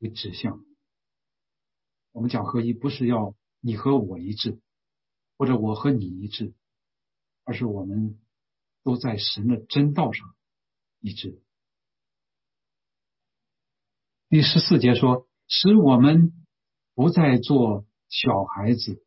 [0.01, 0.65] 为指向。
[2.11, 3.37] 我们讲合一，不是要。
[3.61, 4.61] 你和我一致，
[5.39, 6.55] 或者我和你一致，
[7.45, 8.19] 而是我们
[8.83, 10.35] 都在神的真道上
[10.99, 11.41] 一致。
[14.29, 16.33] 第十四节说：“使我们
[16.97, 19.07] 不再做小孩子，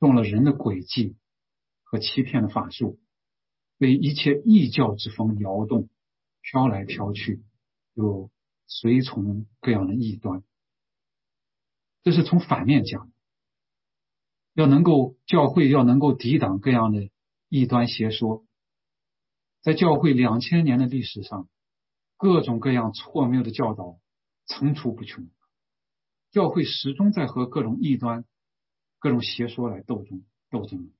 [0.00, 1.16] 中了人的诡计
[1.84, 2.98] 和欺骗的法术，
[3.78, 5.88] 被一切异教之风摇动，
[6.42, 7.42] 飘来飘去，
[7.94, 8.30] 又
[8.66, 10.42] 随从各样的异端。”
[12.02, 13.10] 这是从反面讲。
[14.54, 17.10] 要能够教会要能够抵挡各样的
[17.50, 18.46] 异端邪说，
[19.60, 21.46] 在教会两千年的历史上，
[22.16, 23.98] 各种各样错谬的教导
[24.46, 25.28] 层出不穷，
[26.30, 28.24] 教会始终在和各种异端、
[28.98, 30.90] 各种邪说来斗争斗争。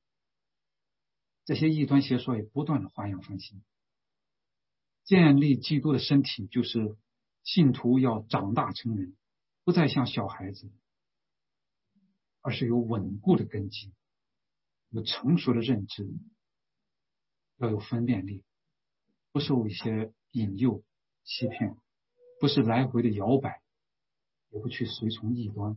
[1.47, 3.63] 这些异端邪说也不断的花样翻新。
[5.05, 6.99] 建立基督的身体，就是
[7.43, 9.17] 信徒要长大成人，
[9.65, 10.71] 不再像小孩子。
[12.43, 13.93] 而是有稳固的根基，
[14.91, 16.09] 有成熟的认知，
[17.57, 18.45] 要有分辨力，
[19.33, 20.85] 不受一些引诱、
[21.25, 21.77] 欺骗，
[22.39, 23.61] 不是来回的摇摆，
[24.51, 25.77] 也不去随从异端，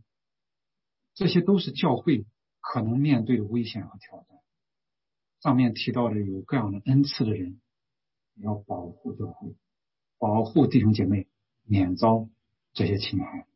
[1.16, 2.28] 这些都是教会
[2.60, 4.39] 可能面对的危险和挑战。
[5.42, 7.62] 上面提到的有各样的恩赐的人，
[8.36, 9.56] 也要保护教会，
[10.18, 11.28] 保护弟兄姐妹，
[11.64, 12.30] 免遭
[12.74, 13.48] 这些侵害。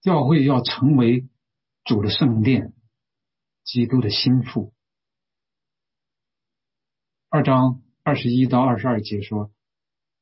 [0.00, 1.28] 教会要成为
[1.84, 2.72] 主的圣殿，
[3.64, 4.72] 基督的心腹。
[7.28, 9.52] 二章二十一到二十二节说，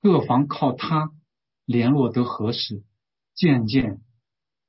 [0.00, 1.12] 各房靠他
[1.64, 2.82] 联络得合适，
[3.34, 4.02] 渐渐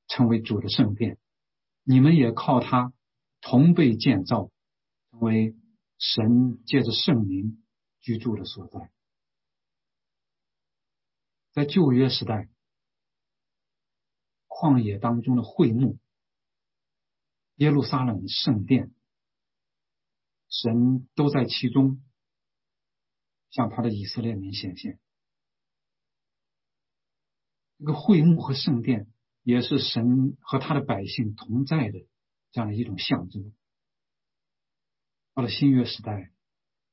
[0.06, 1.18] 成为主的圣殿。
[1.82, 2.92] 你们也靠他
[3.40, 4.50] 同被建造，
[5.10, 5.56] 成为
[5.98, 7.64] 神借着圣灵
[8.00, 8.90] 居住的所在。
[11.52, 12.48] 在旧约时代。
[14.62, 15.98] 旷野当中的会幕，
[17.54, 18.92] 耶路撒冷圣殿，
[20.50, 22.02] 神都在其中，
[23.48, 25.00] 向他的以色列民显现。
[27.78, 29.10] 这个会幕和圣殿，
[29.44, 32.06] 也是神和他的百姓同在的
[32.52, 33.52] 这样的一种象征。
[35.34, 36.32] 到了新约时代，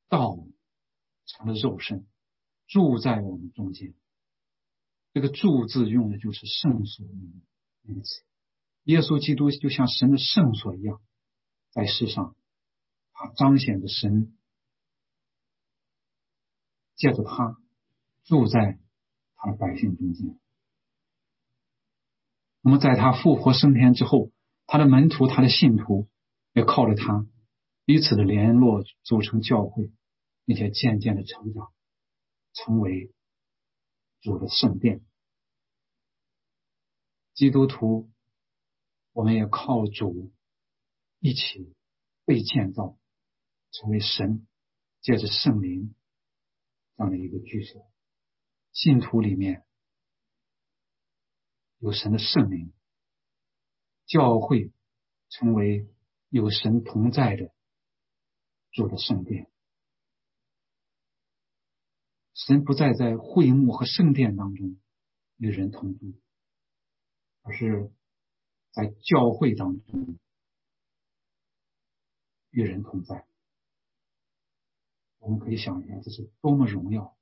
[0.10, 0.38] 道
[1.26, 2.08] 成了肉身，
[2.68, 3.94] 住在我们中间。
[5.14, 7.06] 这个“住”字用的就是圣所。
[7.82, 8.24] 那个词，
[8.84, 11.02] 耶稣基督就像神的圣所一样，
[11.72, 12.36] 在世上，
[13.14, 14.38] 他彰显着神，
[16.96, 17.58] 借着他
[18.26, 18.78] 住在
[19.36, 20.40] 他的百姓中间。
[22.62, 24.32] 那么，在他复活升天之后，
[24.68, 26.08] 他的门徒、他的信徒
[26.54, 27.26] 也靠着他
[27.86, 29.92] 彼此的联络，组成教会，
[30.46, 31.74] 并且渐渐的成长，
[32.54, 33.14] 成为
[34.22, 35.02] 主的圣殿。
[37.34, 38.12] 基督徒，
[39.14, 40.34] 我们也靠主
[41.20, 41.74] 一起
[42.26, 42.98] 被建造，
[43.72, 44.46] 成为神
[45.02, 45.96] 借着圣灵
[46.98, 47.90] 这样的一个居所。
[48.74, 49.66] 信徒里面
[51.80, 52.74] 有神的圣灵，
[54.08, 54.72] 教会
[55.30, 55.88] 成为
[56.30, 57.54] 有神同在的
[58.72, 59.52] 主的圣殿。
[62.34, 64.78] 神不再在会幕和圣殿当中
[65.38, 66.20] 与人同住，
[67.42, 67.92] 而是
[68.72, 70.18] 在教会当中
[72.52, 73.28] 与人同在。
[75.18, 77.18] 我们可以想一下，这是多么荣耀、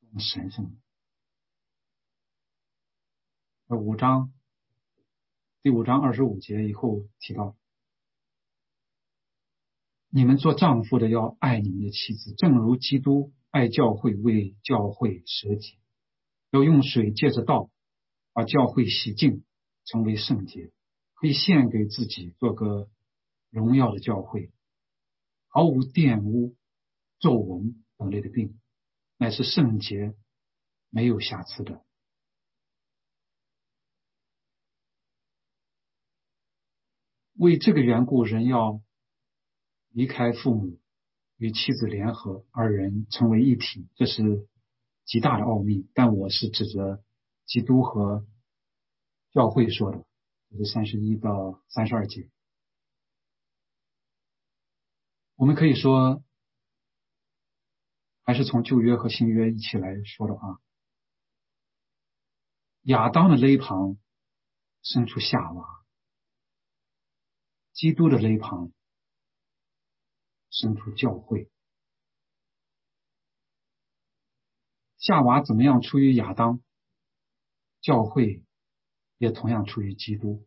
[0.00, 0.78] 多么神圣！
[3.66, 4.32] 那五章
[5.62, 7.56] 第五章二十五节以后提到，
[10.08, 13.32] 你们做丈夫的要爱你们的妻子，正如基督。
[13.52, 15.78] 爱教会为教会舍己，
[16.52, 17.70] 要用水借着道
[18.32, 19.44] 把教会洗净，
[19.84, 20.72] 成为圣洁，
[21.12, 22.88] 可以献给自己做个
[23.50, 24.50] 荣耀的教会，
[25.48, 26.56] 毫无玷污、
[27.18, 28.58] 皱纹等类的病，
[29.18, 30.14] 乃是圣洁、
[30.88, 31.84] 没有瑕疵的。
[37.42, 38.80] 为这个缘故，人要
[39.90, 40.78] 离开父母。
[41.38, 44.46] 与妻子联合，二人成为一体，这是
[45.04, 45.88] 极大的奥秘。
[45.92, 47.02] 但我是指着
[47.46, 48.24] 基督和
[49.32, 50.06] 教会说的，
[50.50, 52.30] 这是三十一到三十二节。
[55.34, 56.22] 我们可以说，
[58.22, 60.60] 还是从旧约和新约一起来说的话，
[62.82, 63.98] 亚当的肋旁
[64.82, 65.81] 生出夏娃，
[67.72, 68.72] 基督的肋旁。
[70.54, 71.50] 生出教会，
[74.98, 76.62] 夏娃怎么样出于亚当？
[77.80, 78.44] 教会
[79.16, 80.46] 也同样出于基督。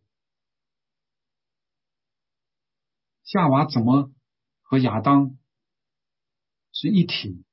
[3.24, 4.14] 夏娃怎么
[4.62, 5.40] 和亚当
[6.72, 7.44] 是一体？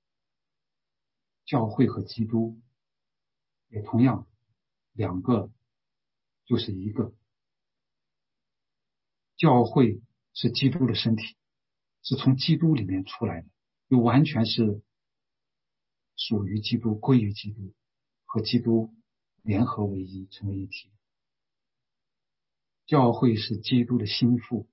[1.46, 2.60] 教会和基督
[3.68, 4.28] 也同样
[4.92, 5.50] 两个
[6.44, 7.14] 就是一个。
[9.42, 10.00] 教会
[10.34, 11.36] 是基督的身体。
[12.04, 13.48] 是从基督里面出来的，
[13.88, 14.82] 又完全是
[16.16, 17.74] 属于基督、归于基督，
[18.24, 18.94] 和基督
[19.42, 20.92] 联合为一，成为一体。
[22.86, 24.68] 教会是基督的心腹，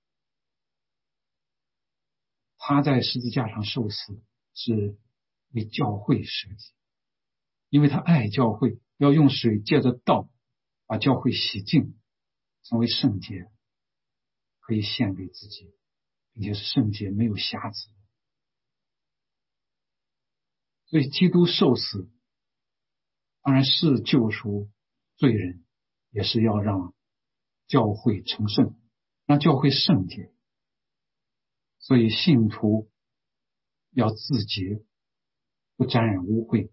[2.57, 4.21] 他在十字架上受死
[4.53, 4.97] 是
[5.51, 6.73] 为教会设计，
[7.69, 10.29] 因为他爱教会，要用水借着道
[10.85, 11.95] 把教会洗净，
[12.63, 13.51] 成为圣洁，
[14.69, 15.73] 可以献给自己。
[16.33, 17.89] 也是圣洁，没有瑕疵。
[20.85, 22.07] 所以基督受死，
[23.41, 24.69] 当然是救赎
[25.17, 25.65] 罪人，
[26.11, 26.93] 也是要让
[27.67, 28.79] 教会成圣，
[29.25, 30.31] 让教会圣洁。
[31.79, 32.91] 所以信徒
[33.89, 34.85] 要自洁，
[35.77, 36.71] 不沾染污秽；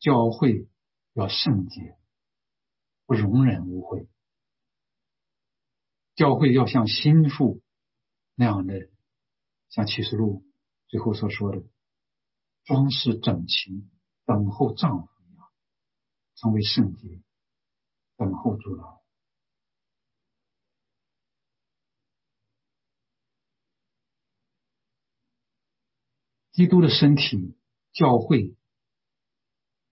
[0.00, 0.68] 教会
[1.12, 1.96] 要圣洁，
[3.06, 4.08] 不容忍污秽；
[6.16, 7.62] 教会要像心腹。
[8.34, 8.90] 那样的，
[9.70, 10.44] 像启示录
[10.88, 11.62] 最后所说的，
[12.64, 13.88] 装饰整齐，
[14.26, 15.48] 等候丈夫一样，
[16.34, 17.22] 成为圣洁，
[18.18, 18.84] 等候主来。
[26.52, 27.56] 基督的身体，
[27.92, 28.54] 教会，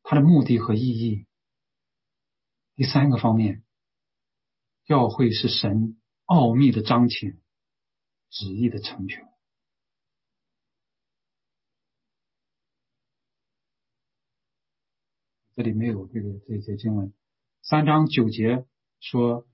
[0.03, 1.27] 它的目的和意义。
[2.75, 3.65] 第三个方面，
[4.85, 7.39] 教会是神奥秘的彰显。
[8.31, 9.33] 旨意的成全。
[15.55, 17.15] 这里没有这个这些经文。
[17.63, 18.67] 三章九节
[18.99, 19.47] 说，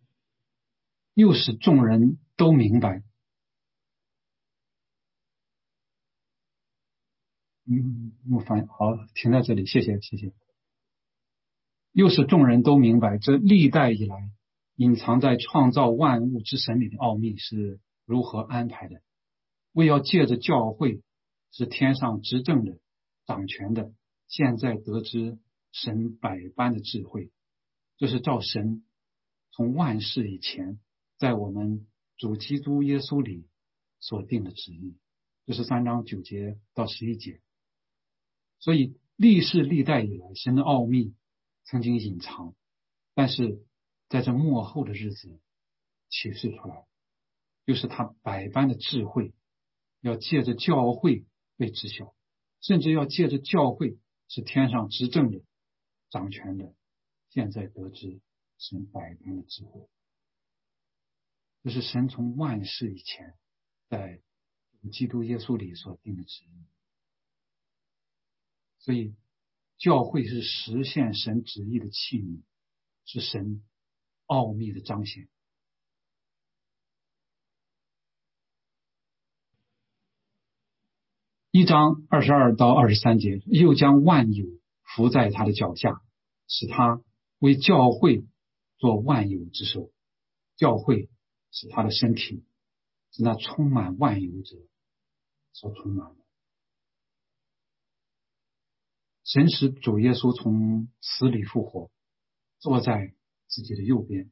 [1.13, 3.03] 又使众人都明白。
[7.67, 10.33] 嗯，我反好，停在这里，谢谢谢谢。
[11.93, 14.31] 又是众人都明白，这历代以来
[14.81, 17.79] 隐藏在创造万物之神里的奥秘是。
[18.07, 19.03] 如何安排的？
[19.71, 21.01] 为要借着教会
[21.53, 22.81] 是天上执政的、
[23.25, 23.93] 掌权的，
[24.27, 25.39] 现在得知
[25.71, 27.31] 神百般的智慧，
[27.99, 28.85] 这是照神
[29.53, 30.81] 从万世以前
[31.19, 33.47] 在我们主基督耶稣里
[34.01, 34.97] 所定的旨意。
[35.47, 37.41] 这是三章九节到十一节。
[38.59, 41.15] 所以历世历代以来，神的奥秘
[41.63, 42.57] 曾经隐藏，
[43.15, 43.63] 但是
[44.11, 45.41] 在这幕后的日子
[46.11, 46.87] 启示出来。
[47.67, 49.33] 就是他百般的智慧，
[50.01, 51.25] 要借着教会
[51.57, 52.17] 被知晓，
[52.61, 53.99] 甚至要借着教会
[54.29, 55.45] 是天上执政的、
[56.09, 56.75] 掌权的。
[57.29, 58.21] 现在得知
[58.59, 59.89] 神百般的智慧，
[61.63, 63.39] 这是神从万世以前
[63.89, 64.21] 在
[64.91, 66.67] 基督耶稣里所定的旨意。
[68.81, 69.15] 所以，
[69.77, 72.43] 教会是实现神旨意的器皿，
[73.05, 73.63] 是神
[74.31, 75.29] 奥秘的彰显。
[81.51, 84.47] 一章二十二到二十三节，又将万有
[84.85, 86.01] 伏在他的脚下，
[86.47, 87.03] 使他
[87.41, 88.25] 为教会
[88.79, 89.91] 做万有之首。
[90.55, 91.11] 教会
[91.51, 92.45] 是他的身体，
[93.11, 94.57] 是那充满万有者
[95.53, 96.25] 所充满的。
[99.25, 101.91] 神使主耶稣从死里复活，
[102.61, 103.13] 坐在
[103.51, 104.31] 自己的右边，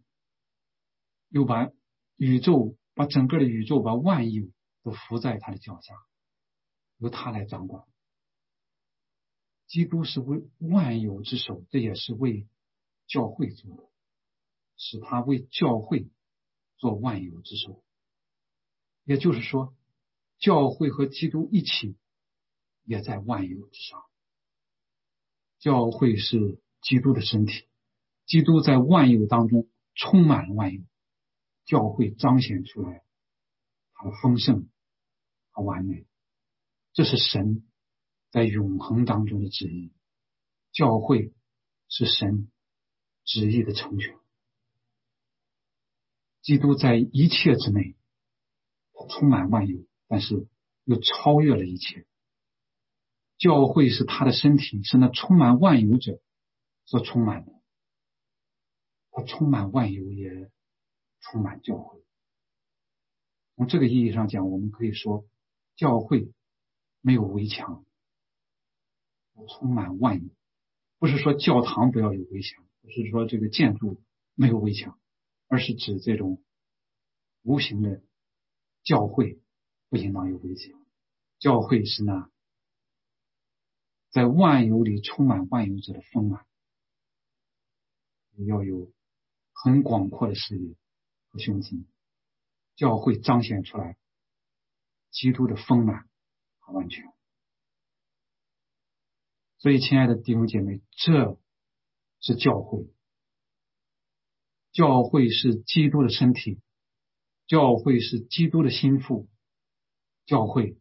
[1.28, 1.70] 又把
[2.16, 4.50] 宇宙、把整个的宇宙、把万有
[4.82, 5.94] 都伏在他的脚下。
[7.00, 7.84] 由他来掌管。
[9.68, 12.48] 基督是为万有之首，这也是为
[13.06, 13.88] 教会做的，
[14.76, 16.10] 使他为教会
[16.76, 17.84] 做万有之首。
[19.04, 19.76] 也就是说，
[20.38, 21.96] 教会和基督一起，
[22.82, 24.04] 也在万有之上。
[25.60, 27.68] 教会是基督的身体，
[28.28, 30.82] 基督在万有当中充满了万有，
[31.64, 33.02] 教会彰显出来
[33.94, 34.68] 它的丰盛
[35.50, 36.06] 和完美。
[36.92, 37.66] 这是神
[38.30, 39.92] 在永恒当中的旨意，
[40.72, 41.32] 教会
[41.88, 42.50] 是神
[43.24, 44.16] 旨意的成全。
[46.42, 47.96] 基督在一切之内，
[49.08, 50.48] 充满万有，但是
[50.84, 52.06] 又超越了一切。
[53.38, 56.20] 教会是他的身体，是那充满万有者
[56.84, 57.57] 所充满的。
[59.18, 60.50] 他充满万有，也
[61.20, 62.04] 充满教会。
[63.56, 65.26] 从这个意义上讲，我们可以说，
[65.74, 66.32] 教会。
[67.00, 67.86] 没有围墙，
[69.48, 70.28] 充满万有。
[70.98, 74.02] 不是说教堂不要有围墙，不是说这个建筑
[74.34, 74.98] 没有围墙，
[75.46, 76.42] 而是指这种
[77.42, 78.02] 无形的
[78.82, 79.40] 教会
[79.88, 80.84] 不应当有围墙。
[81.38, 82.28] 教会是那
[84.10, 86.44] 在万有里充满万有者的丰满，
[88.44, 88.92] 要有
[89.62, 90.76] 很广阔的视野
[91.30, 91.86] 和胸襟。
[92.76, 93.96] 教会彰显出来
[95.10, 96.08] 基督的丰满
[96.58, 96.72] 和。
[96.74, 97.02] 完全，
[99.58, 101.40] 所以，亲爱的弟兄姐妹，这
[102.20, 102.86] 是教会。
[104.70, 106.60] 教会是基督的身体，
[107.46, 109.28] 教会是基督的心腹，
[110.26, 110.78] 教会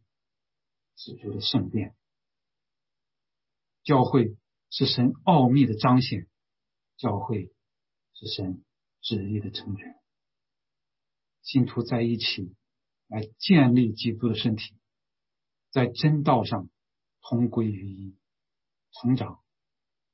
[0.94, 1.96] 是主的圣殿，
[3.82, 4.36] 教会
[4.70, 6.28] 是神奥秘的彰显，
[6.98, 7.50] 教会
[8.12, 8.62] 是神
[9.00, 9.98] 旨意的成全。
[11.42, 12.54] 信徒在一起
[13.06, 14.74] 来建立基督的身体。
[15.70, 16.70] 在真道上
[17.20, 18.16] 同归于一，
[18.90, 19.44] 成长、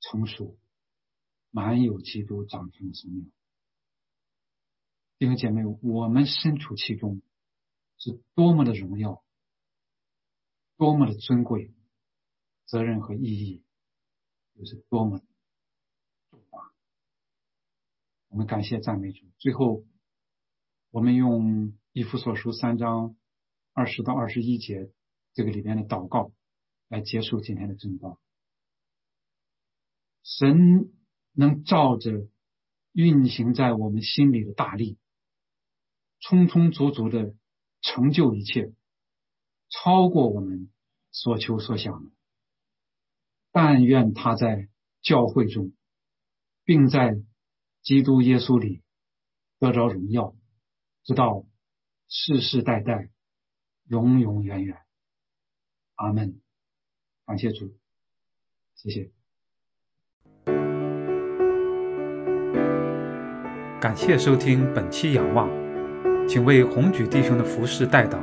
[0.00, 0.58] 成熟，
[1.50, 3.32] 满有基督长成的生命。
[5.16, 7.22] 弟兄姐妹，我们身处其中，
[7.98, 9.24] 是多么的荣耀，
[10.76, 11.72] 多么的尊贵，
[12.66, 13.64] 责任和意义
[14.54, 15.20] 又是多么
[16.30, 16.74] 重大。
[18.34, 19.24] 我们感谢赞美主。
[19.38, 19.84] 最后，
[20.90, 23.14] 我们用以弗所书三章
[23.72, 24.90] 二十到二十一节。
[25.34, 26.32] 这个里边的祷告
[26.88, 28.18] 来结束今天的正道。
[30.24, 30.92] 神
[31.30, 32.26] 能照着
[32.90, 34.98] 运行在我们心里的大力，
[36.18, 37.36] 充充足足的
[37.82, 38.72] 成就一切，
[39.68, 40.72] 超过我们
[41.12, 42.10] 所求所想的。
[43.52, 44.68] 但愿他在
[45.02, 45.72] 教会中，
[46.64, 47.22] 并在
[47.84, 48.80] 基督耶稣里
[49.60, 50.34] 得着荣耀，
[51.04, 51.44] 直到
[52.08, 53.10] 世世代代，
[53.88, 54.78] 永永远远。
[55.96, 56.40] 阿门，
[57.26, 57.74] 感谢主，
[58.74, 59.10] 谢谢。
[63.78, 65.46] 感谢收听本期仰望，
[66.26, 68.18] 请为红举弟兄的服饰代祷。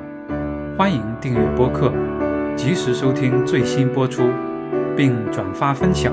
[0.76, 1.94] 欢迎订阅播客，
[2.58, 4.24] 及时收听最新播出，
[4.98, 6.12] 并转发分享。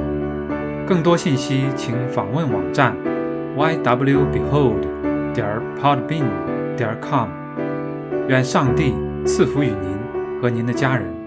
[0.86, 2.94] 更多信息请访问网站
[3.58, 4.82] ywbehold.
[5.34, 6.24] 点 podbean.
[6.76, 7.28] 点 com。
[8.28, 8.94] 愿上帝
[9.26, 11.17] 赐福于您和您的家人。